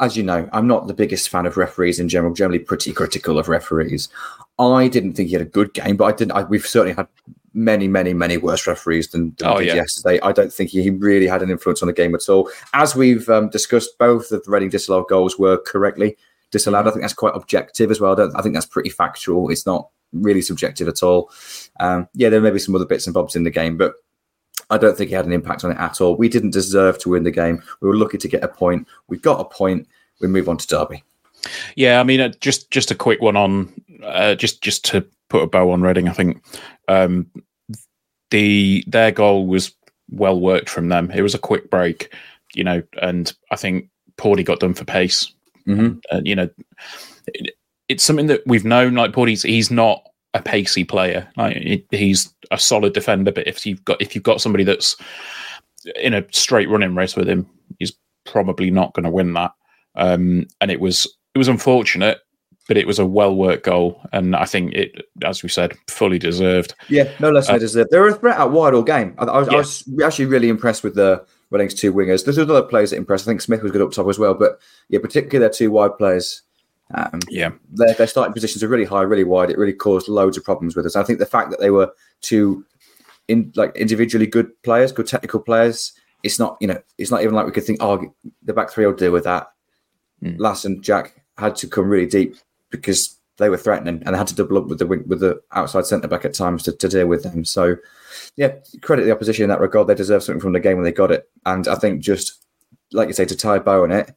[0.00, 2.32] as you know, I'm not the biggest fan of referees in general.
[2.32, 4.08] Generally, pretty critical of referees.
[4.58, 6.32] I didn't think he had a good game, but I didn't.
[6.32, 7.08] I, we've certainly had
[7.54, 9.74] many, many, many worse referees than, than Oh, yeah.
[9.74, 10.20] yesterday.
[10.22, 12.50] I don't think he, he really had an influence on the game at all.
[12.74, 16.16] As we've um, discussed, both of the Reading disallowed goals were correctly
[16.50, 16.86] disallowed.
[16.86, 18.12] I think that's quite objective as well.
[18.12, 19.50] I, don't, I think that's pretty factual.
[19.50, 21.30] It's not really subjective at all.
[21.80, 23.94] Um, yeah, there may be some other bits and bobs in the game, but
[24.70, 26.16] I don't think he had an impact on it at all.
[26.16, 27.62] We didn't deserve to win the game.
[27.80, 28.86] We were lucky to get a point.
[29.08, 29.88] We got a point.
[30.20, 31.02] We move on to Derby.
[31.76, 35.42] Yeah, I mean, uh, just just a quick one on uh, just just to put
[35.42, 36.08] a bow on Reading.
[36.08, 36.42] I think
[36.88, 37.26] um,
[38.30, 39.72] the their goal was
[40.10, 41.10] well worked from them.
[41.10, 42.12] It was a quick break,
[42.54, 45.32] you know, and I think Porty got done for pace.
[45.66, 46.02] Mhm.
[46.10, 46.48] And you know,
[47.28, 47.54] it,
[47.88, 48.94] it's something that we've known.
[48.94, 50.02] Like Porty's, he's not
[50.34, 51.28] a pacey player.
[51.36, 54.96] Like he- he's a solid defender, but if you've got if you've got somebody that's
[56.00, 57.92] in a straight running race with him, he's
[58.26, 59.52] probably not going to win that.
[59.94, 62.18] Um, and it was it was unfortunate,
[62.66, 66.18] but it was a well worked goal, and I think it, as we said, fully
[66.18, 66.74] deserved.
[66.88, 67.88] Yeah, no less than they deserve.
[67.90, 69.14] They were a threat out wide all game.
[69.18, 72.24] I, I, was, I Uh, was actually really impressed with the Reading's two wingers.
[72.24, 73.26] There's other players that impressed.
[73.26, 74.60] I think Smith was good up top as well, but
[74.90, 76.42] yeah, particularly their two wide players.
[76.94, 79.50] Um, Yeah, their, their starting positions are really high, really wide.
[79.50, 80.96] It really caused loads of problems with us.
[80.96, 82.64] I think the fact that they were two
[83.28, 87.34] in like individually good players, good technical players, it's not you know it's not even
[87.34, 88.02] like we could think oh
[88.42, 89.48] the back three will deal with that.
[90.22, 90.36] Mm.
[90.38, 92.36] Lass and Jack had to come really deep
[92.70, 95.86] because they were threatening and they had to double up with the with the outside
[95.86, 97.44] centre back at times to, to deal with them.
[97.44, 97.76] So
[98.36, 99.86] yeah, credit the opposition in that regard.
[99.86, 101.28] They deserve something from the game when they got it.
[101.46, 102.44] And I think just
[102.92, 104.10] like you say to tie a bow on it,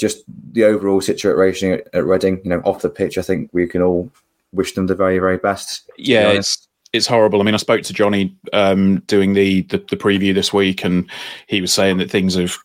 [0.00, 3.66] just the overall situation at, at Reading, you know, off the pitch, I think we
[3.66, 4.10] can all
[4.52, 5.88] wish them the very, very best.
[5.96, 7.40] yeah, it's it's horrible.
[7.40, 11.08] I mean, I spoke to Johnny um, doing the, the the preview this week, and
[11.46, 12.56] he was saying that things have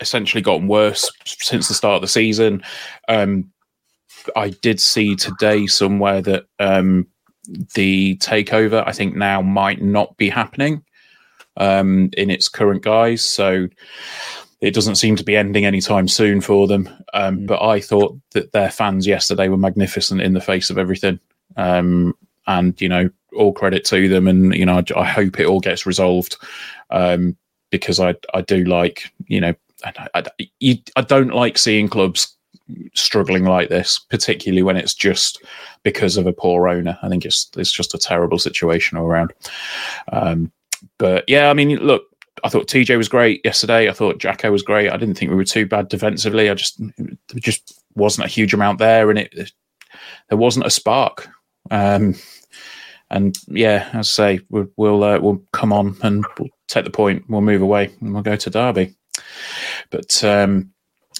[0.00, 2.62] essentially gotten worse since the start of the season.
[3.08, 3.50] Um,
[4.36, 7.06] I did see today somewhere that um,
[7.74, 10.84] the takeover, I think, now might not be happening
[11.56, 13.22] um, in its current guise.
[13.22, 13.68] So
[14.60, 16.88] it doesn't seem to be ending anytime soon for them.
[17.14, 21.18] Um, But I thought that their fans yesterday were magnificent in the face of everything.
[21.56, 22.14] Um,
[22.46, 24.28] and, you know, all credit to them.
[24.28, 26.36] And, you know, I, I hope it all gets resolved
[26.90, 27.36] um,
[27.70, 30.24] because I, I do like, you know, I, I,
[30.58, 32.36] you, I don't like seeing clubs
[32.94, 35.42] struggling like this, particularly when it's just
[35.82, 36.98] because of a poor owner.
[37.02, 39.32] I think it's it's just a terrible situation all around.
[40.12, 40.52] Um,
[40.98, 42.04] but yeah, I mean, look,
[42.44, 43.88] I thought TJ was great yesterday.
[43.88, 44.90] I thought Jacko was great.
[44.90, 46.50] I didn't think we were too bad defensively.
[46.50, 49.52] I just there just wasn't a huge amount there, and it
[50.28, 51.28] there wasn't a spark.
[51.70, 52.14] Um,
[53.10, 56.90] and yeah, as I say, we'll we'll, uh, we'll come on and we'll take the
[56.90, 57.24] point.
[57.28, 58.94] We'll move away and we'll go to Derby.
[59.90, 60.72] But um,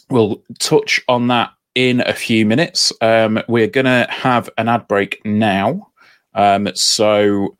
[0.08, 2.92] we'll touch on that in a few minutes.
[3.00, 5.88] Um, we're to have an ad break now.
[6.34, 7.56] Um, so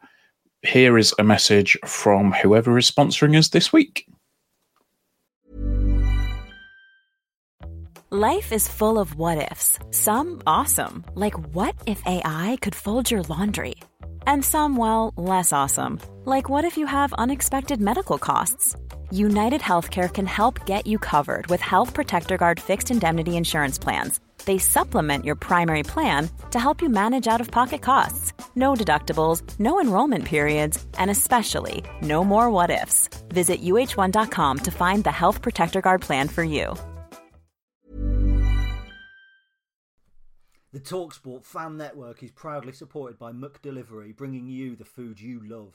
[0.62, 4.06] here is a message from whoever is sponsoring us this week.
[8.12, 9.78] Life is full of what ifs.
[9.92, 13.76] Some awesome, like what if AI could fold your laundry?
[14.26, 18.74] And some, well, less awesome, like what if you have unexpected medical costs?
[19.12, 24.20] United Healthcare can help get you covered with Health Protector Guard fixed indemnity insurance plans.
[24.44, 28.32] They supplement your primary plan to help you manage out of pocket costs.
[28.56, 33.08] No deductibles, no enrollment periods, and especially no more what ifs.
[33.28, 36.74] Visit uhone.com to find the Health Protector Guard plan for you.
[40.72, 45.74] The Talksport fan network is proudly supported by McDelivery, bringing you the food you love.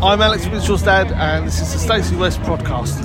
[0.00, 3.04] I'm Alex Mitchell's dad, and this is the Stacey West podcast.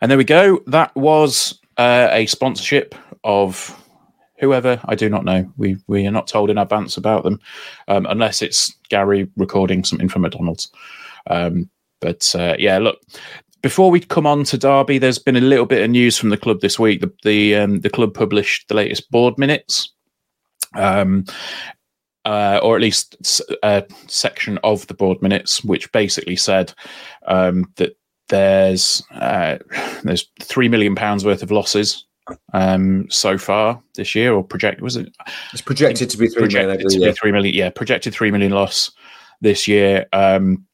[0.00, 0.60] And there we go.
[0.68, 3.76] That was uh, a sponsorship of
[4.38, 5.52] whoever I do not know.
[5.56, 7.40] We we are not told in advance about them,
[7.88, 10.70] um, unless it's Gary recording something from McDonald's.
[11.26, 11.68] Um,
[12.00, 13.00] but uh, yeah, look.
[13.60, 16.36] Before we come on to Derby, there's been a little bit of news from the
[16.36, 17.00] club this week.
[17.00, 19.92] The the, um, the club published the latest board minutes
[20.74, 21.24] Um,
[22.24, 23.16] uh, or at least
[23.62, 26.72] a section of the board minutes, which basically said
[27.26, 27.96] um, that
[28.28, 29.58] there's uh,
[30.02, 32.06] there's three million pounds worth of losses
[32.52, 35.14] um, so far this year, or project was it?
[35.52, 36.88] It's projected to be three projected million.
[36.88, 37.10] to yeah.
[37.10, 37.54] be three million.
[37.54, 38.90] Yeah, projected three million loss
[39.40, 40.64] this year, um,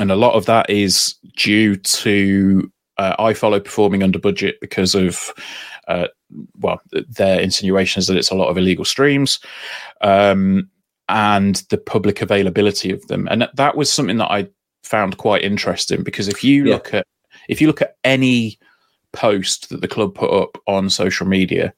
[0.00, 5.32] and a lot of that is due to uh, iFollow performing under budget because of
[5.88, 6.08] uh,
[6.58, 9.40] well, their insinuations that it's a lot of illegal streams.
[10.00, 10.70] Um,
[11.12, 14.48] and the public availability of them, and that, was something that I
[14.82, 16.74] found quite interesting because if you Yeah.
[16.74, 17.06] look at
[17.48, 18.58] if you look at any
[19.12, 21.74] post that the club put up on social media,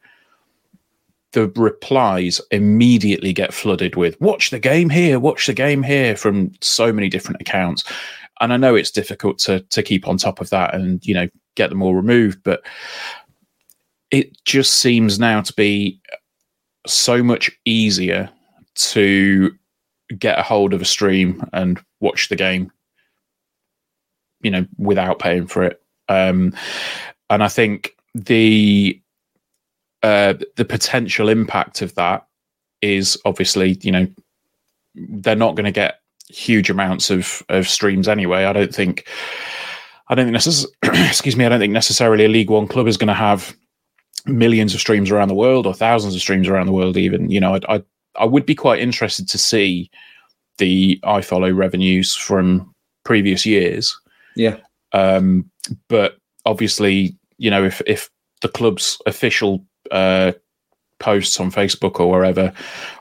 [1.32, 6.52] the replies immediately get flooded with watch the game here, watch the game here from
[6.60, 7.82] so many different accounts.
[8.40, 11.28] And I know it's difficult to to keep on top of that and you know
[11.56, 12.62] get them all removed, but
[14.12, 16.00] it just seems now to be
[16.86, 18.30] so much easier
[18.74, 19.54] to
[20.18, 22.70] get a hold of a stream and watch the game
[24.42, 25.80] you know without paying for it.
[26.08, 26.54] Um
[27.30, 29.00] and i think the
[30.02, 32.26] uh the potential impact of that
[32.82, 34.06] is obviously you know
[34.94, 38.44] they're not going to get huge amounts of of streams anyway.
[38.44, 39.08] I don't think
[40.08, 40.66] i don't think necess-
[41.08, 43.56] excuse me i don't think necessarily a league one club is going to have
[44.26, 47.40] millions of streams around the world or thousands of streams around the world even you
[47.40, 47.82] know i i,
[48.18, 49.90] I would be quite interested to see
[50.58, 52.72] the iFollow revenues from
[53.04, 53.98] previous years
[54.36, 54.56] Yeah.
[54.92, 55.50] um,
[55.88, 58.08] but obviously, you know, if if
[58.42, 60.32] the club's official uh,
[61.00, 62.52] posts on Facebook or wherever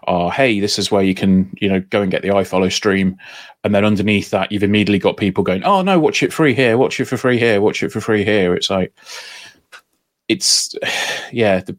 [0.07, 3.15] are, hey, this is where you can, you know, go and get the iFollow stream,
[3.63, 6.77] and then underneath that, you've immediately got people going, oh no, watch it free here,
[6.77, 8.53] watch it for free here, watch it for free here.
[8.55, 8.93] It's like,
[10.27, 10.73] it's,
[11.31, 11.77] yeah, the,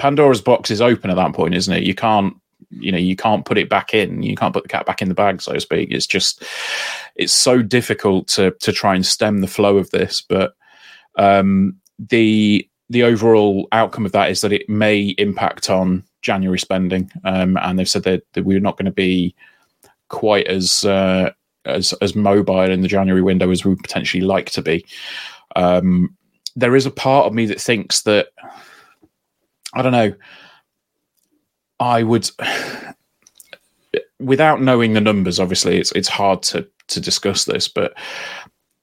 [0.00, 1.82] Pandora's box is open at that point, isn't it?
[1.82, 2.34] You can't
[2.70, 4.22] you know you can't put it back in.
[4.22, 5.90] You can't put the cat back in the bag so to speak.
[5.90, 6.42] It's just
[7.16, 10.54] it's so difficult to to try and stem the flow of this but
[11.18, 17.10] um the the overall outcome of that is that it may impact on january spending.
[17.24, 19.34] Um and they've said that, that we're not going to be
[20.08, 21.30] quite as uh
[21.66, 24.86] as as mobile in the january window as we potentially like to be.
[25.56, 26.16] Um
[26.56, 28.28] there is a part of me that thinks that
[29.74, 30.12] i don't know
[31.80, 32.30] I would,
[34.20, 37.66] without knowing the numbers, obviously it's it's hard to to discuss this.
[37.66, 37.94] But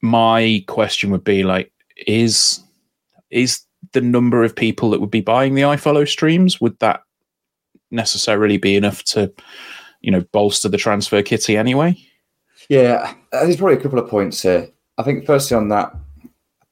[0.01, 1.71] my question would be like,
[2.07, 2.59] is
[3.29, 3.61] is
[3.93, 7.01] the number of people that would be buying the iFollow streams would that
[7.91, 9.31] necessarily be enough to,
[10.01, 11.95] you know, bolster the transfer kitty anyway?
[12.67, 14.69] Yeah, there's probably a couple of points here.
[14.97, 15.95] I think firstly on that,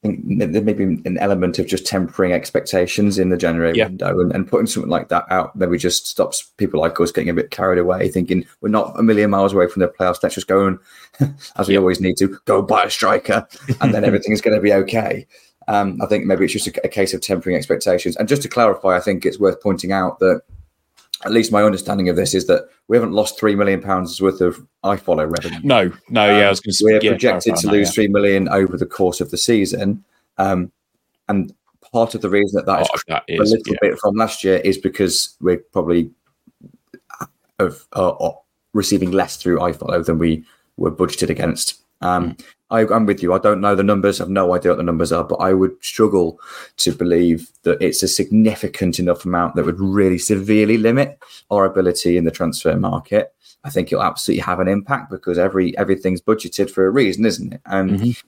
[0.06, 3.86] think there may be an element of just tempering expectations in the January Yeah.
[3.86, 7.30] window and, and putting something like that out maybe just stops people like us getting
[7.30, 10.22] a bit carried away, thinking we're not a million miles away from the playoffs.
[10.22, 10.78] Let's just go and,
[11.56, 11.80] as we Yeah.
[11.80, 13.46] always need to, go buy a striker,
[13.80, 15.26] and then everything is going to be okay.
[15.68, 18.16] Um, I think maybe it's just a, a case of tempering expectations.
[18.16, 20.42] And just to clarify, I think it's worth pointing out that
[21.24, 24.40] at least my understanding of this is that we haven't lost three million pounds worth
[24.40, 25.60] of iFollow revenue.
[25.62, 28.48] No, no, yeah, I was going to We're yeah, projected to lose that, three million
[28.48, 30.04] over the course of the season,
[30.38, 30.70] um,
[31.28, 31.54] and
[31.92, 32.84] part of the reason that yeah.
[33.08, 33.90] that is that a little yeah.
[33.90, 36.10] bit from last year is because we're probably
[37.58, 38.34] of uh, uh,
[38.74, 40.44] receiving less through iFollow than we
[40.76, 41.82] were budgeted against.
[42.02, 42.32] Um, Hmm.
[42.70, 43.32] I, I'm with you.
[43.32, 44.20] I don't know the numbers.
[44.20, 46.40] I've no idea what the numbers are, but I would struggle
[46.78, 51.18] to believe that it's a significant enough amount that would really severely limit
[51.50, 53.32] our ability in the transfer market.
[53.62, 57.52] I think it'll absolutely have an impact because every everything's budgeted for a reason, isn't
[57.54, 57.60] it?
[57.66, 58.22] And Mhm.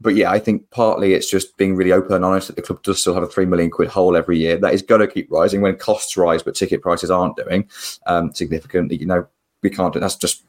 [0.00, 2.82] but yeah, I think partly it's just being really open and honest that the club
[2.82, 4.56] does still have a three million quid hole every year.
[4.56, 7.68] That is going to keep rising when costs rise, but ticket prices aren't doing
[8.06, 8.96] um, significantly.
[8.96, 9.26] You know,
[9.62, 9.92] we can't.
[9.94, 10.44] That's just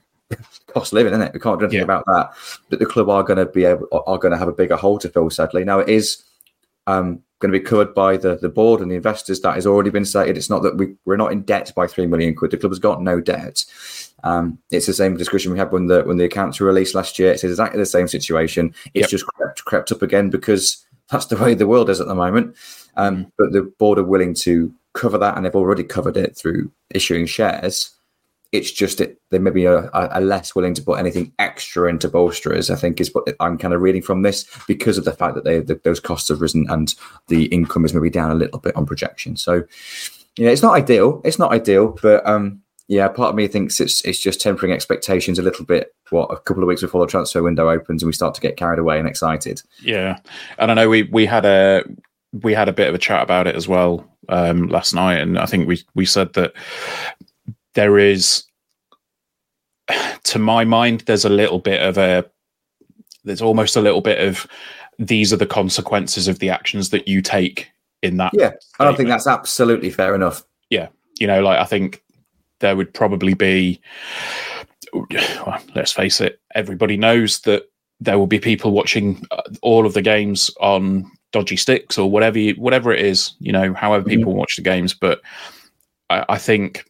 [0.67, 1.33] cost of living, isn't it?
[1.33, 1.83] We can't do anything Yeah.
[1.85, 2.31] about that.
[2.69, 4.99] But the club are going to be able are going to have a bigger hole
[4.99, 5.29] to fill.
[5.29, 6.23] Sadly, now it is
[6.87, 9.41] um, going to be covered by the the board and the investors.
[9.41, 10.37] That has already been stated.
[10.37, 12.51] It's not that we we're not in debt by three million quid.
[12.51, 13.65] The club has got no debt.
[14.23, 17.17] Um, it's the same discussion we had when the when the accounts were released last
[17.19, 17.31] year.
[17.31, 18.73] It's exactly the same situation.
[18.93, 19.09] It's Yep.
[19.09, 22.55] just crept crept up again because that's the way the world is at the moment.
[22.97, 23.29] Um, Mm-hmm.
[23.37, 27.25] But the board are willing to cover that, and they've already covered it through issuing
[27.27, 27.91] shares.
[28.51, 32.69] It's just it, they maybe are, are less willing to put anything extra into bolsterers.
[32.69, 35.43] I think is what I'm kind of reading from this because of the fact that
[35.43, 36.93] they that those costs have risen and
[37.27, 39.35] the income is maybe down a little bit on projection.
[39.37, 39.63] So
[40.37, 41.21] yeah, it's not ideal.
[41.25, 45.37] It's not ideal, but um, yeah, part of me thinks it's it's just tempering expectations
[45.37, 45.93] a little bit.
[46.09, 48.57] What a couple of weeks before the transfer window opens and we start to get
[48.57, 49.61] carried away and excited.
[49.79, 50.17] Yeah,
[50.57, 51.83] and I know we we had a
[52.31, 55.37] we had a bit of a chat about it as well um, last night, and
[55.37, 56.53] I think we we said that
[57.79, 58.43] there is,
[60.23, 62.25] to my mind, there's a little bit of a,
[63.23, 64.45] there's almost a little bit of
[64.97, 67.71] these are the consequences of the actions that you take
[68.03, 68.33] in that.
[68.33, 68.51] Yeah,
[68.81, 70.43] I don't think that's absolutely fair enough.
[70.69, 70.89] Yeah,
[71.21, 72.03] you know, like I think
[72.59, 73.79] there would probably be.
[74.91, 76.41] Well, let's face it.
[76.55, 77.63] Everybody knows that
[78.01, 82.39] there will be people watching uh, all of the games on dodgy sticks or whatever
[82.39, 83.33] you, whatever it is.
[83.39, 84.17] You know, however Mm-hmm.
[84.17, 85.21] people watch the games, but
[86.09, 86.88] I, I think,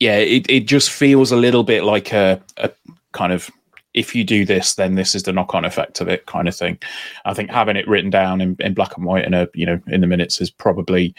[0.00, 2.70] yeah, it, it just feels a little bit like a, a
[3.12, 3.50] kind of
[3.92, 6.56] if you do this, then this is the knock on effect of it kind of
[6.56, 6.78] thing.
[7.24, 9.66] I think having it written down in, in black and white in a uh, you
[9.66, 11.14] know in the minutes is probably.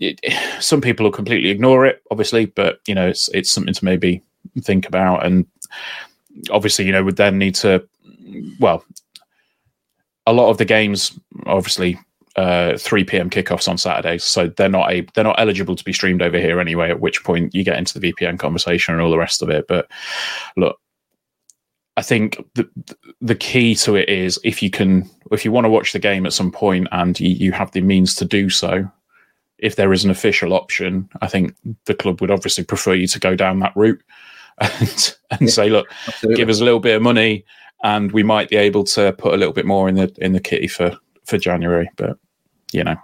[0.00, 0.20] It,
[0.60, 4.22] some people will completely ignore it, obviously, but you know it's it's something to maybe
[4.62, 5.46] think about, and
[6.50, 7.86] obviously you know would then need to,
[8.58, 8.84] well,
[10.26, 11.98] a lot of the games obviously
[12.38, 13.28] uh, 3 p.m.
[13.28, 16.60] kickoffs on Saturdays, so they're not a they're not eligible to be streamed over here
[16.60, 16.88] anyway.
[16.88, 19.66] At which point you get into the VPN conversation and all the rest of it.
[19.66, 19.90] But
[20.56, 20.78] look,
[21.96, 22.68] I think the
[23.20, 26.26] the key to it is if you can if you want to watch the game
[26.26, 28.88] at some point and you, you have the means to do so.
[29.58, 33.18] If there is an official option, I think the club would obviously prefer you to
[33.18, 34.00] go down that route
[34.60, 36.36] and, and say, look, Absolutely.
[36.36, 37.44] give us a little bit of money,
[37.82, 40.40] and we might be able to put a little bit more in the in the
[40.40, 41.90] kitty for for January.
[41.96, 42.16] But
[42.72, 42.96] you know,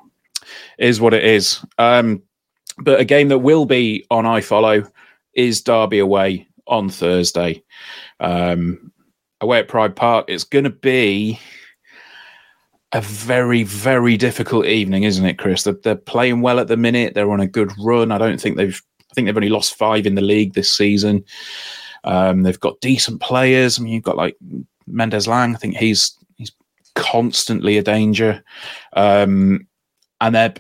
[0.78, 1.64] is what it is.
[1.78, 2.22] Um,
[2.78, 4.90] but a game that will be on iFollow
[5.34, 7.62] is Derby away on Thursday.
[8.20, 8.92] Um,
[9.40, 11.38] away at Pride Park, it's going to be
[12.92, 15.64] a very, very difficult evening, isn't it, Chris?
[15.64, 17.14] They're, they're playing well at the minute.
[17.14, 18.12] They're on a good run.
[18.12, 18.80] I don't think they've.
[19.10, 21.24] I think they've only lost five in the league this season.
[22.02, 23.78] Um, they've got decent players.
[23.78, 24.36] I mean, you've got like
[24.88, 25.54] Mendez-Laing.
[25.54, 26.23] I think he's he's
[26.94, 28.42] constantly a danger,
[28.94, 29.66] um,
[30.20, 30.54] and they're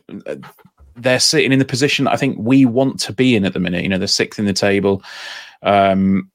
[0.96, 3.82] they're sitting in the position I think we want to be in at the minute.
[3.82, 5.02] You know, they're sixth in the table,
[5.62, 6.30] um,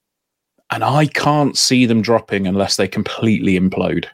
[0.72, 4.06] and I can't see them dropping unless they completely implode.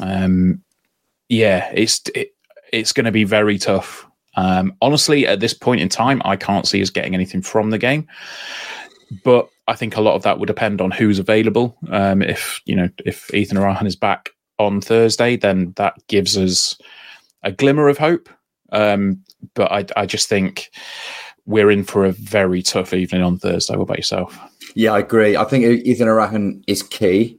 [0.00, 0.62] Um,
[1.28, 2.34] yeah, it's it,
[2.72, 4.06] it's going to be very tough.
[4.36, 7.78] Um, honestly, at this point in time, I can't see us getting anything from the
[7.78, 8.06] game.
[9.24, 11.76] But I think a lot of that would depend on who's available.
[11.90, 16.76] Um, if you know, if Ethan Erhahon is back on Thursday, then that gives us
[17.42, 18.28] a glimmer of hope.
[18.72, 19.22] Um,
[19.54, 20.70] but I, I just think
[21.46, 23.76] we're in for a very tough evening on Thursday.
[23.76, 24.38] What about yourself?
[24.74, 25.36] Yeah, I agree.
[25.36, 27.38] I think Ethan Erhahon is key.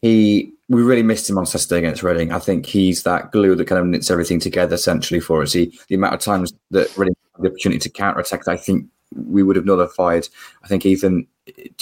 [0.00, 2.32] He we really missed him on Saturday against Reading.
[2.32, 5.52] I think he's that glue that kind of knits everything together essentially for us.
[5.52, 8.86] He the amount of times that Reading had the opportunity to counter attack, I think
[9.14, 10.28] we would have nullified.
[10.62, 11.26] I think Ethan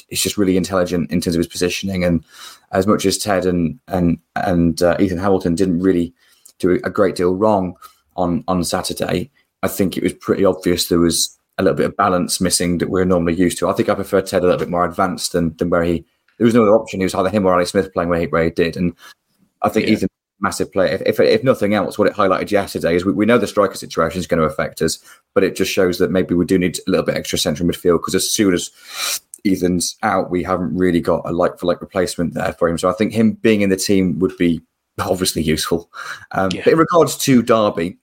[0.08, 2.24] is just really intelligent in terms of his positioning, and
[2.72, 6.12] as much as Ted and and and uh, Ethan Hamilton didn't really
[6.58, 7.76] do a great deal wrong
[8.16, 9.30] on on Saturday,
[9.62, 12.90] I think it was pretty obvious there was a little bit of balance missing that
[12.90, 13.68] we're normally used to.
[13.68, 16.04] I think I prefer Ted a little bit more advanced than than where he.
[16.38, 16.98] There was no other option.
[17.00, 18.94] He was either him or Ali Smith playing where he, where he did, and
[19.62, 19.92] I think Yeah.
[19.92, 20.08] Ethan
[20.40, 20.94] massive player.
[20.94, 23.76] If, if if nothing else, what it highlighted yesterday is we, we know the striker
[23.76, 24.98] situation is going to affect us,
[25.34, 28.00] but it just shows that maybe we do need a little bit extra central midfield
[28.00, 28.70] because as soon as
[29.44, 32.78] Ethan's out, we haven't really got a like for like replacement there for him.
[32.78, 34.60] So I think him being in the team would be
[34.98, 35.90] obviously useful.
[36.32, 36.62] Um, Yeah.
[36.64, 37.98] But in regards to Derby,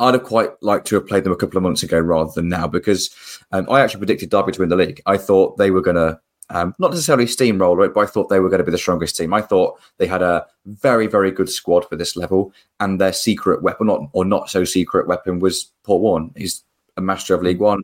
[0.00, 2.48] I'd have quite liked to have played them a couple of months ago rather than
[2.48, 3.14] now because
[3.52, 5.00] um, I actually predicted Derby to win the league.
[5.06, 6.18] I thought they were going to
[6.50, 9.16] um, not necessarily steamroller it, but I thought they were going to be the strongest
[9.16, 9.32] team.
[9.32, 13.62] I thought they had a very, very good squad for this level, and their secret
[13.62, 16.32] weapon, not or not so secret weapon, was Paul Warne.
[16.36, 16.62] He's
[16.96, 17.82] a master of League One,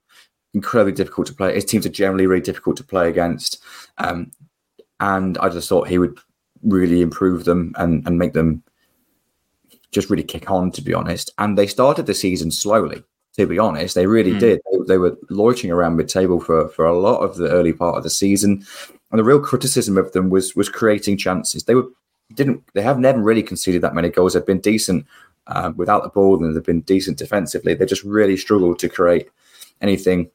[0.55, 1.55] incredibly difficult to play.
[1.55, 3.63] His teams are generally really difficult to play against,
[3.99, 4.31] um,
[5.01, 6.19] and I just thought he would
[6.63, 8.63] really improve them and and make them
[9.91, 11.33] just really kick on, to be honest.
[11.39, 13.03] And they started the season slowly,
[13.37, 13.95] to be honest.
[13.95, 14.41] They really Mm.
[14.41, 14.61] did.
[14.73, 17.97] They, they were loitering around mid table for, for a lot of the early part
[17.97, 18.65] of the season.
[19.11, 21.65] And the real criticism of them was was creating chances.
[21.65, 21.89] They were
[22.35, 24.35] didn't they have never really conceded that many goals.
[24.35, 25.05] They've been decent
[25.49, 27.75] um, without the ball and they've been decent defensively.
[27.75, 29.29] They just really struggled to create
[29.81, 30.31] anything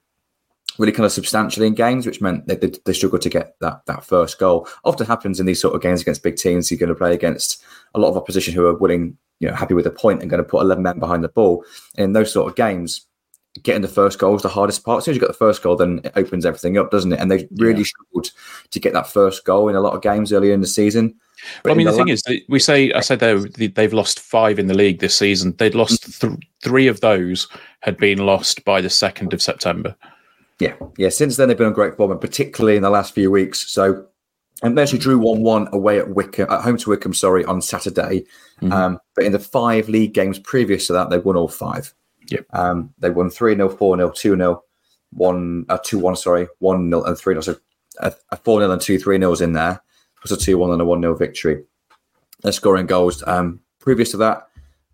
[0.78, 3.86] really kind of substantially in games, which meant that they, they struggled to get that
[3.86, 4.68] that first goal.
[4.84, 6.70] Often happens in these sort of games against big teams.
[6.70, 7.64] You're going to play against
[7.94, 10.44] a lot of opposition who are willing, you know, happy with a point and going
[10.44, 11.64] to put 11 men behind the ball.
[11.98, 13.06] And in those sort of games,
[13.64, 15.00] getting the first goal is the hardest part.
[15.00, 17.20] As soon as you got the first goal, then it opens everything up, doesn't it?
[17.20, 17.86] And they really Yeah.
[17.86, 18.32] struggled
[18.72, 21.16] to get that first goal in a lot of games earlier in the season.
[21.64, 24.20] But I mean, the la- thing is, that we say I said they they've lost
[24.20, 25.54] five in the league this season.
[25.58, 26.20] They'd lost mm.
[26.20, 27.48] th- three of those
[27.82, 29.96] had been lost by the second of September.
[30.60, 31.10] Yeah, yeah.
[31.10, 33.70] Since then, they've been on great form, and particularly in the last few weeks.
[33.72, 34.08] So
[34.64, 37.14] and they actually drew one one away at Wycombe at home to Wycombe.
[37.14, 38.26] Sorry, on Saturday.
[38.62, 38.72] Mhm.
[38.72, 41.94] Um, but in the five league games previous to that, they won all five.
[42.30, 42.46] Yep.
[42.54, 44.64] Um, they won 3 0, 4 0, 2 0,
[45.12, 47.42] 1 uh, 2 1, sorry, 1 0 and 3 0.
[47.42, 47.56] So
[48.00, 49.82] a, a 4 0 and 2 3 0s in there,
[50.22, 51.64] plus a 2 1 and a 1 0 victory.
[52.42, 53.24] They're scoring goals.
[53.28, 54.48] Um, previous to that,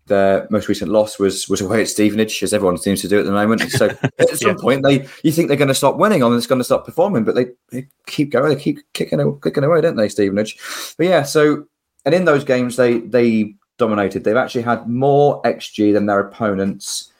[0.06, 3.24] their most recent loss was was away at Stevenage, as everyone seems to do at
[3.26, 3.62] the moment.
[3.70, 3.86] So
[4.18, 4.54] at some Yeah.
[4.60, 7.24] point, they you think they're going to stop winning and it's going to stop performing,
[7.24, 10.58] but they, they keep going, they keep kicking kicking away, don't they, Stevenage?
[10.98, 11.64] But yeah, so
[12.04, 14.24] and in those games they they dominated.
[14.24, 17.12] They've actually had more xG than their opponents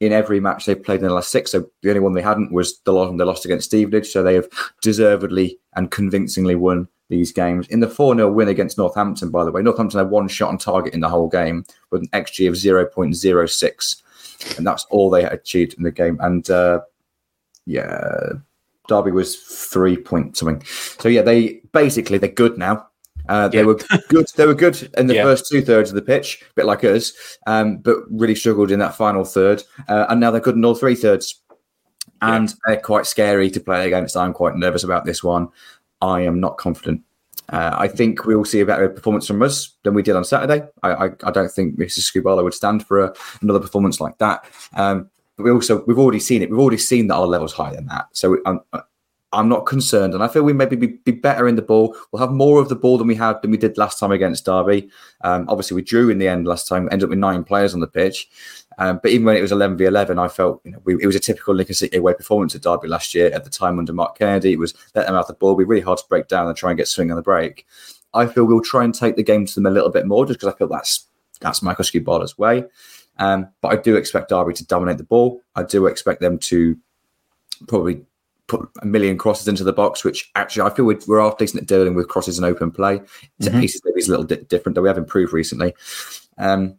[0.00, 1.50] in every match they've played in the last six.
[1.50, 4.08] So the only one they hadn't was the loss they lost against Stevenage.
[4.08, 4.48] So they have
[4.80, 7.66] deservedly and convincingly won these games.
[7.68, 10.58] In the 4 0 win against Northampton, by the way, Northampton had one shot on
[10.58, 14.02] target in the whole game with an xG of 0.06.
[14.56, 16.18] And that's all they achieved in the game.
[16.20, 16.80] And uh,
[17.66, 18.30] yeah,
[18.88, 20.62] Derby was three point something.
[20.64, 22.86] So yeah, they basically they're good now.
[23.28, 23.64] Uh, they Yeah.
[23.64, 23.78] were
[24.08, 24.26] good.
[24.36, 25.24] They were good in the Yeah.
[25.24, 27.12] first two thirds of the pitch, a bit like us,
[27.46, 29.62] um, but really struggled in that final third.
[29.88, 31.42] Uh, and now they're good in all three thirds,
[32.22, 34.16] and they're quite scary to play against.
[34.16, 35.48] I'm quite nervous about this one.
[36.00, 37.02] I am not confident.
[37.50, 40.24] Uh, I think we will see a better performance from us than we did on
[40.24, 40.66] Saturday.
[40.82, 42.10] I, I, I don't think Mrs.
[42.10, 44.44] Skubala would stand for a, another performance like that.
[44.74, 46.50] Um, but we also we've already seen it.
[46.50, 48.06] We've already seen that our level's higher than that.
[48.12, 48.60] So I'm
[49.32, 51.94] I'm not concerned, and I feel we maybe be, be better in the ball.
[52.10, 54.46] We'll have more of the ball than we had than we did last time against
[54.46, 54.88] Derby.
[55.20, 56.88] Um, obviously, we drew in the end last time.
[56.90, 58.30] Ended up with nine players on the pitch.
[58.78, 61.06] Um, but even when it was 11 v 11, I felt you know we, it
[61.06, 63.30] was a typical Lincoln City away performance at Derby last year.
[63.34, 65.56] At the time under Mark Kennedy, it was let them out the ball.
[65.56, 67.66] Be really hard to break down and try and get swing on the break.
[68.14, 70.38] I feel we'll try and take the game to them a little bit more, just
[70.38, 71.06] because I feel that's
[71.40, 72.64] that's Michael Skubala's way.
[73.18, 75.42] Um, but I do expect Derby to dominate the ball.
[75.54, 76.78] I do expect them to
[77.66, 78.06] probably
[78.48, 81.62] put a million crosses into the box, which actually I feel we're, we're half decent
[81.62, 83.00] at dealing with crosses and open play.
[83.40, 83.60] Set Mhm.
[83.60, 85.74] pieces maybe is a little bit different, though we have improved recently.
[86.38, 86.74] Um,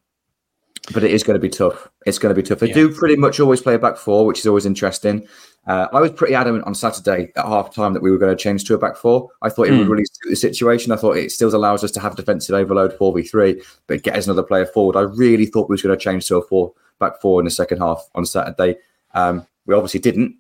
[0.94, 1.88] but it is going to be tough.
[2.08, 2.60] It's going to be tough.
[2.60, 2.74] They Yeah.
[2.74, 5.28] do pretty much always play a back four, which is always interesting.
[5.68, 8.42] Uh, I was pretty adamant on Saturday at half time that we were going to
[8.42, 9.30] change to a back four.
[9.44, 9.90] I thought it would Mm.
[9.92, 10.92] really suit the situation.
[10.92, 14.42] I thought it still allows us to have defensive overload 4v3, but get us another
[14.42, 14.96] player forward.
[14.96, 17.52] I really thought we was going to change to a four back four in the
[17.52, 18.78] second half on Saturday.
[19.14, 20.36] Um, we obviously didn't,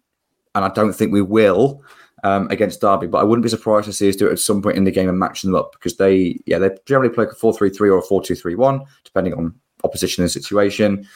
[0.55, 1.83] and I don't think we will
[2.23, 3.07] um, against Derby.
[3.07, 4.91] But I wouldn't be surprised to see us do it at some point in the
[4.91, 7.99] game and match them up because they, yeah, they generally play like a four-three-three or
[7.99, 11.07] a four-two-three-one, depending on opposition and situation.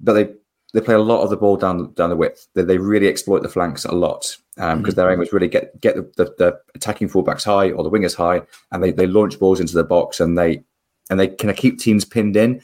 [0.00, 0.34] But they
[0.72, 2.46] they play a lot of the ball down down the width.
[2.54, 5.96] They, they really exploit the flanks a lot because their aim was really get get
[5.96, 9.60] the, the, the attacking fullbacks high or the wingers high, and they, they launch balls
[9.60, 10.62] into the box and they
[11.08, 12.62] and they kind of keep teams pinned in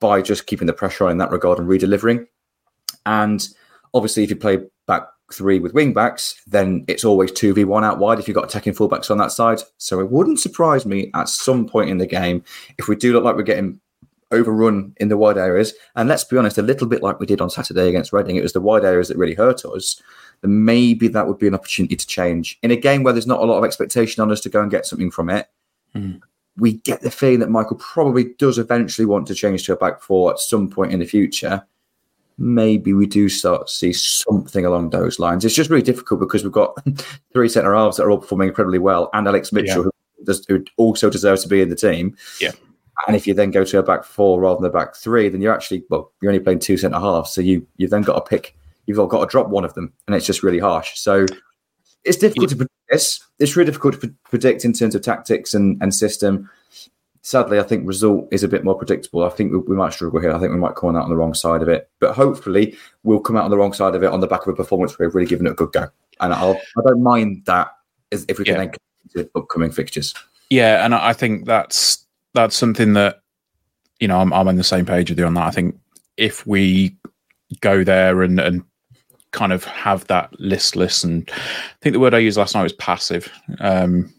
[0.00, 2.26] by just keeping the pressure on in that regard and redelivering.
[3.04, 3.46] And
[3.94, 4.58] obviously, if you play
[5.32, 9.10] three with wing backs, then it's always 2v1 out wide if you've got attacking fullbacks
[9.10, 9.60] on that side.
[9.76, 12.42] So it wouldn't surprise me at some point in the game
[12.78, 13.80] if we do look like we're getting
[14.30, 15.74] overrun in the wide areas.
[15.96, 18.42] And let's be honest, a little bit like we did on Saturday against Reading, it
[18.42, 20.00] was the wide areas that really hurt us.
[20.42, 22.58] Then maybe that would be an opportunity to change.
[22.62, 24.70] In a game where there's not a lot of expectation on us to go and
[24.70, 25.48] get something from it,
[25.96, 26.20] Mm.
[26.58, 30.02] we get the feeling that Michael probably does eventually want to change to a back
[30.02, 31.64] four at some point in the future.
[32.38, 35.44] Maybe we do start to see something along those lines.
[35.44, 36.76] It's just really difficult because we've got
[37.32, 39.90] three centre halves that are all performing incredibly well, and Alex Mitchell, who,
[40.24, 42.16] does, who also deserves to be in the team.
[42.40, 42.52] Yeah.
[43.06, 45.40] And if you then go to a back four rather than a back three, then
[45.40, 48.28] you're actually well, you're only playing two centre halves, so you you've then got to
[48.28, 48.56] pick.
[48.86, 50.98] You've all got to drop one of them, and it's just really harsh.
[50.98, 51.26] So
[52.04, 53.20] it's difficult to predict this.
[53.38, 56.48] It's really difficult to pre- predict in terms of tactics and, and system.
[57.28, 59.22] Sadly, I think result is a bit more predictable.
[59.22, 60.32] I think we, we might struggle here.
[60.32, 61.90] I think we might come out on the wrong side of it.
[62.00, 64.48] But hopefully, we'll come out on the wrong side of it on the back of
[64.48, 65.88] a performance where we've really given it a good go.
[66.22, 67.68] And I'll, I don't mind that
[68.10, 68.60] if we can Yeah.
[68.60, 68.72] then
[69.02, 70.14] consider upcoming fixtures.
[70.48, 73.20] Yeah, and I I think that's that's something that
[74.00, 75.48] you know I'm I'm on the same page with you on that.
[75.48, 75.78] I think
[76.16, 76.96] if we
[77.60, 78.64] go there and and
[79.32, 82.72] kind of have that listless and I think the word I used last night was
[82.72, 84.10] passive um,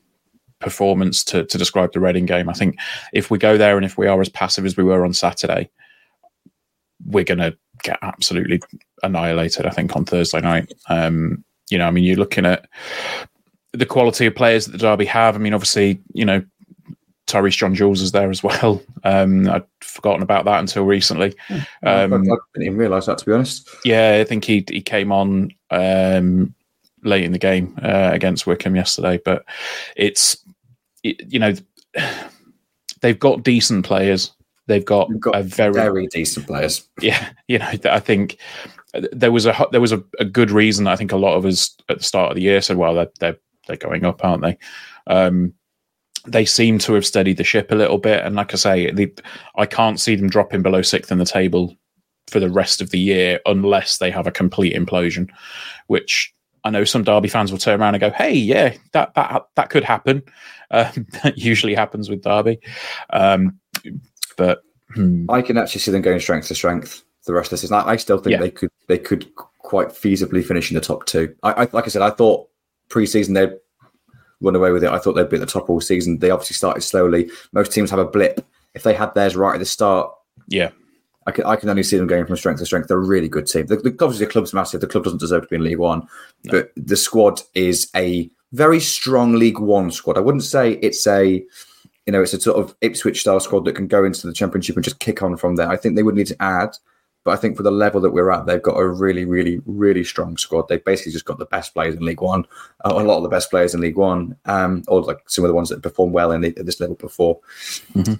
[0.59, 2.49] performance to to describe the Reading game.
[2.49, 2.77] I think
[3.13, 5.69] if we go there and if we are as passive as we were on Saturday,
[7.05, 8.61] we're going to get absolutely
[9.03, 9.65] annihilated.
[9.65, 10.73] I think on Thursday night.
[10.89, 12.67] Um, you know, I mean, you're looking at
[13.73, 15.35] the quality of players that the Derby have.
[15.35, 16.43] I mean, obviously, you know,
[17.27, 18.81] Tyreece John-Jules is there as well.
[19.03, 21.35] Um, I'd forgotten about that until recently.
[21.49, 23.69] I, Um, I didn't even realise that, to be honest.
[23.85, 26.53] yeah, I think he he came on um,
[27.03, 29.45] late in the game uh, against Wycombe yesterday, but
[29.95, 30.39] it's it,
[31.03, 31.53] you know
[33.01, 34.31] they've got decent players.
[34.67, 36.87] They've got, got a very, Very decent players.
[37.01, 37.29] yeah.
[37.47, 38.37] You know, I think
[39.11, 40.85] there was a there was a, a good reason.
[40.85, 43.11] I think a lot of us at the start of the year said, "Well, they're
[43.19, 43.37] they're,
[43.67, 44.57] they're going up, aren't they?
[45.07, 45.53] Um,
[46.27, 49.11] they seem to have steadied the ship a little bit, and like I say, they,
[49.55, 51.75] I can't see them dropping below sixth in the table
[52.27, 55.29] for the rest of the year unless they have a complete implosion,
[55.87, 56.31] which
[56.63, 59.69] I know some Derby fans will turn around and go, "Hey, yeah, that that that
[59.69, 60.23] could happen."
[60.71, 62.59] Um, that usually happens with Derby,
[63.11, 63.59] um,
[64.37, 65.29] but hmm.
[65.29, 67.77] I can actually see them going strength to strength the rest of the season.
[67.77, 68.39] I, I still think Yeah.
[68.39, 71.35] they could they could quite feasibly finish in the top two.
[71.43, 72.47] I, I like I said, I thought
[72.89, 73.53] pre-season they'd
[74.41, 74.89] run away with it.
[74.89, 76.19] I thought they'd be at the top all season.
[76.19, 77.29] They obviously started slowly.
[77.51, 78.45] Most teams have a blip.
[78.73, 80.11] If they had theirs right at the start,
[80.47, 80.69] yeah,
[81.29, 82.87] I can, I can only see them going from strength to strength.
[82.87, 83.67] They're a really good team.
[83.67, 84.81] The, the, obviously, the club's massive.
[84.81, 86.07] The club doesn't deserve to be in League One,
[86.45, 90.17] but the squad is a very strong League One squad.
[90.17, 91.45] I wouldn't say it's a,
[92.05, 94.75] you know, it's a sort of Ipswich style squad that can go into the Championship
[94.75, 95.69] and just kick on from there.
[95.69, 96.75] I think they would need to add,
[97.23, 100.03] but I think for the level that we're at, they've got a really, really, really
[100.03, 100.67] strong squad.
[100.67, 102.45] They've basically just got the best players in League One,
[102.83, 105.49] uh, a lot of the best players in League One, um, or like some of
[105.49, 107.39] the ones that performed well in the, at this level before.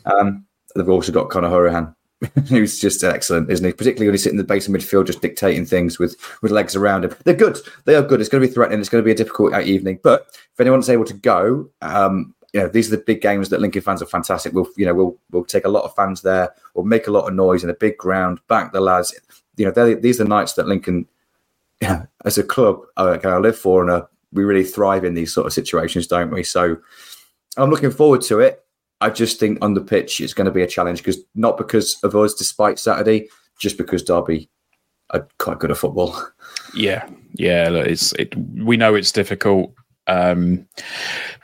[0.05, 0.45] Um,
[0.76, 1.95] they've also got Conor Hourihane,
[2.49, 3.72] who's just excellent, isn't he?
[3.72, 6.76] Particularly when he's sitting in the base of midfield, just dictating things with with legs
[6.76, 7.15] around him.
[7.24, 7.57] They're good.
[7.86, 8.20] They are good.
[8.20, 8.80] It's going to be threatening.
[8.80, 9.99] It's going to be a difficult uh, evening.
[10.03, 13.61] But if anyone's able to go, um, you know, these are the big games that
[13.61, 14.53] Lincoln fans are fantastic.
[14.53, 16.53] We'll, you know, we'll we'll take a lot of fans there.
[16.74, 18.39] We'll make a lot of noise in a big ground.
[18.47, 19.17] Back the lads.
[19.55, 21.05] You know, these are the nights that Lincoln,
[21.82, 25.13] you know, as a club, going to live for, and uh, we really thrive in
[25.13, 26.43] these sort of situations, don't we?
[26.43, 26.78] So
[27.57, 28.63] I'm looking forward to it.
[29.01, 31.97] I just think on the pitch it's going to be a challenge because not because
[32.03, 33.29] of us, despite Saturday,
[33.59, 34.49] just because Derby
[35.11, 36.15] are quite good at football.
[36.75, 37.69] Yeah, yeah.
[37.69, 38.35] Look, it's it.
[38.35, 39.73] We know it's difficult.
[40.07, 40.67] Um,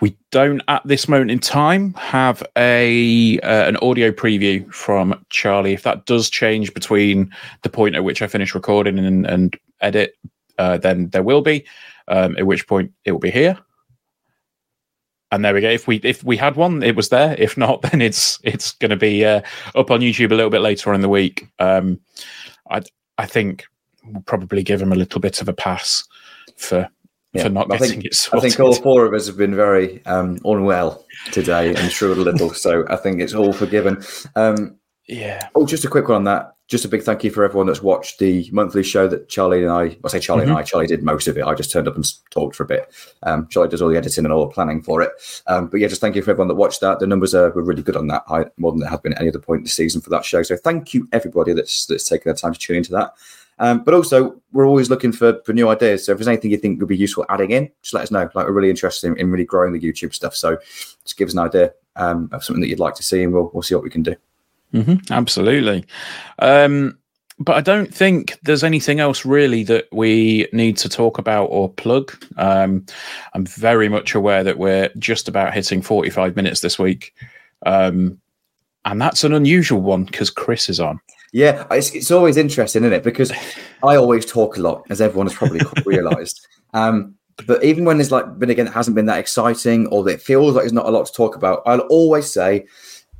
[0.02, 5.74] we don't at this moment in time have a uh, an audio preview from Charlie.
[5.74, 7.34] If that does change between
[7.64, 10.16] the point at which I finish recording and, and edit,
[10.58, 11.66] uh, then there will be.
[12.08, 13.58] Um, at which point it will be here.
[15.32, 15.70] And there we go.
[15.70, 17.36] If we if we had one, it was there.
[17.38, 19.42] If not, then it's it's going to be uh,
[19.76, 21.48] up on YouTube a little bit later on in the week.
[21.60, 22.00] Um,
[22.70, 22.82] I
[23.18, 23.66] I think
[24.06, 26.04] we'll probably give him a little bit of a pass
[26.58, 26.90] for
[27.42, 30.06] for not I getting think, it I think all four of us have been very
[30.06, 34.04] um, unwell today and struggled a little, so I think it's all forgiven.
[34.36, 35.50] Um, yeah.
[35.54, 36.55] Oh, just a quick one on that.
[36.68, 39.72] Just a big thank you for everyone that's watched the monthly show that Charlie and
[39.72, 40.56] I, I say Charlie and Mhm.
[40.58, 41.46] I, Charlie did most of it.
[41.46, 42.92] I just turned up and talked for a bit.
[43.22, 45.12] Um, Charlie does all the editing and all the planning for it.
[45.46, 46.98] Um, but yeah, just thank you for everyone that watched that.
[47.00, 49.20] The numbers are, were really good on that, high, more than there have been at
[49.20, 50.42] any other point in the season for that show.
[50.42, 53.14] So thank you everybody that's that's taken the time to tune into that.
[53.60, 56.06] Um, but also, we're always looking for, for new ideas.
[56.06, 58.30] So if there's anything you think would be useful adding in, just let us know.
[58.34, 60.36] Like we're really interested in, in really growing the YouTube stuff.
[60.36, 60.58] So
[61.04, 63.52] just give us an idea um, of something that you'd like to see, and we'll
[63.54, 64.16] we'll see what we can do.
[64.82, 65.86] Hmm absolutely.
[66.40, 66.98] Um,
[67.38, 71.70] but I don't think there's anything else really that we need to talk about or
[71.70, 72.14] plug.
[72.38, 72.86] Um,
[73.34, 77.14] I'm very much aware that we're just about hitting 45 minutes this week.
[77.66, 78.20] Um,
[78.86, 81.02] and that's an unusual one because Chris is on.
[81.34, 83.04] Yeah, it's, it's always interesting, isn't it?
[83.04, 83.34] Because
[83.84, 86.48] I always talk a lot, as everyone has probably realised.
[86.74, 87.16] Um,
[87.46, 90.22] but even when there's like, but again, it hasn't been that exciting, or that it
[90.22, 91.64] feels like there's not a lot to talk about.
[91.66, 92.66] I'll always say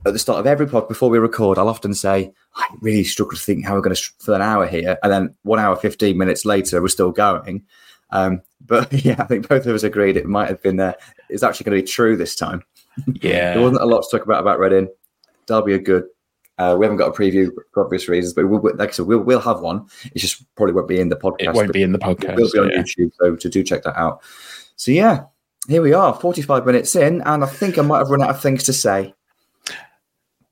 [0.06, 3.38] at the start of every pod before we record, I'll often say, I really struggle
[3.38, 6.18] to think how we're going to fill an hour here, and then one hour fifteen
[6.18, 7.64] minutes later, we're still going.
[8.12, 10.94] Um, but yeah, I think both of us agreed it might have been uh,
[11.30, 12.64] it's actually going to be true this time.
[13.08, 13.54] Yeah.
[13.54, 14.90] there wasn't a lot to talk about about Reading.
[15.48, 16.06] Derby are good.
[16.58, 19.20] Uh, we haven't got a preview for obvious reasons, but we'll, like I said, we'll,
[19.20, 19.88] we'll have one.
[20.06, 21.50] It just probably won't be in the podcast.
[21.50, 22.38] It won't be in the podcast.
[22.38, 22.82] We'll be on yeah.
[22.82, 24.22] YouTube, so to do check that out.
[24.78, 25.26] So yeah,
[25.68, 28.42] here we are, forty-five minutes in, and I think I might have run out of
[28.42, 29.14] things to say.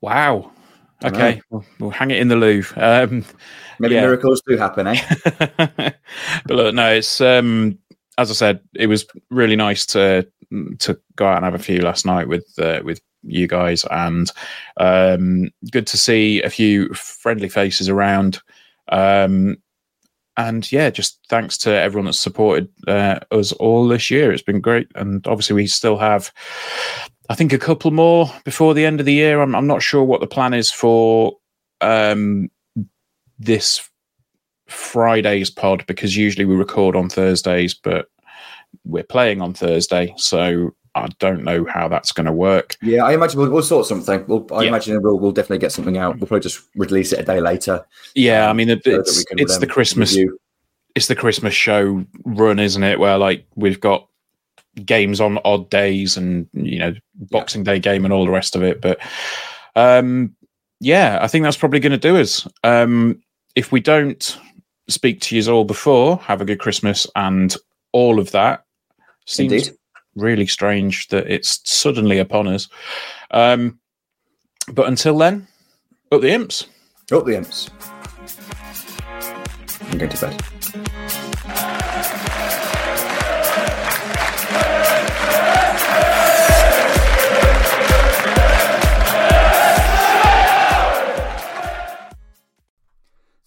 [0.04, 0.52] Wow.
[1.02, 2.76] Okay, we'll, we'll hang it in the Louvre.
[2.76, 3.24] Um,
[3.78, 4.02] Maybe Yeah.
[4.02, 5.00] miracles do happen, eh?
[5.56, 5.96] but
[6.50, 7.78] look, no, it's um,
[8.18, 10.26] as I said, it was really nice to
[10.80, 14.30] to go out and have a few last night with uh, with you guys, and
[14.78, 18.40] um, good to see a few friendly faces around.
[18.90, 19.56] Um,
[20.36, 24.32] and yeah, just thanks to everyone that's supported uh, us all this year.
[24.32, 26.30] It's been great, and obviously we still have,
[27.28, 29.40] I think, a couple more before the end of the year.
[29.40, 31.36] I'm, I'm not sure what the plan is for
[31.80, 32.50] um,
[33.38, 33.88] this
[34.66, 38.08] Friday's pod because usually we record on Thursdays, but
[38.84, 42.76] we're playing on Thursday, so I don't know how that's going to work.
[42.82, 44.24] Yeah, I imagine we'll, we'll sort something.
[44.26, 44.68] We'll, I Yeah.
[44.68, 46.18] imagine we'll, we'll definitely get something out.
[46.18, 47.84] We'll probably just release it a day later.
[48.14, 50.38] Yeah, I mean it- so it's can, it's um, the Christmas review.
[50.94, 52.98] it's the Christmas show run, isn't it?
[53.00, 54.08] Where like we've got
[54.84, 58.62] games on odd days and you know Boxing Day game and all the rest of
[58.62, 58.80] it.
[58.80, 58.98] But
[59.76, 60.34] um,
[60.80, 62.46] yeah, I think that's probably going to do us.
[62.62, 63.22] Um,
[63.54, 64.38] if we don't
[64.88, 67.56] speak to you all before, have a good Christmas and
[67.92, 68.64] all of that.
[69.26, 69.72] Seems Indeed.
[70.14, 72.68] really strange that it's suddenly upon us.
[73.30, 73.78] Um,
[74.72, 75.46] but until then,
[76.12, 76.66] up the imps.
[77.12, 77.70] Up the imps.
[79.90, 80.53] I'm going to bed.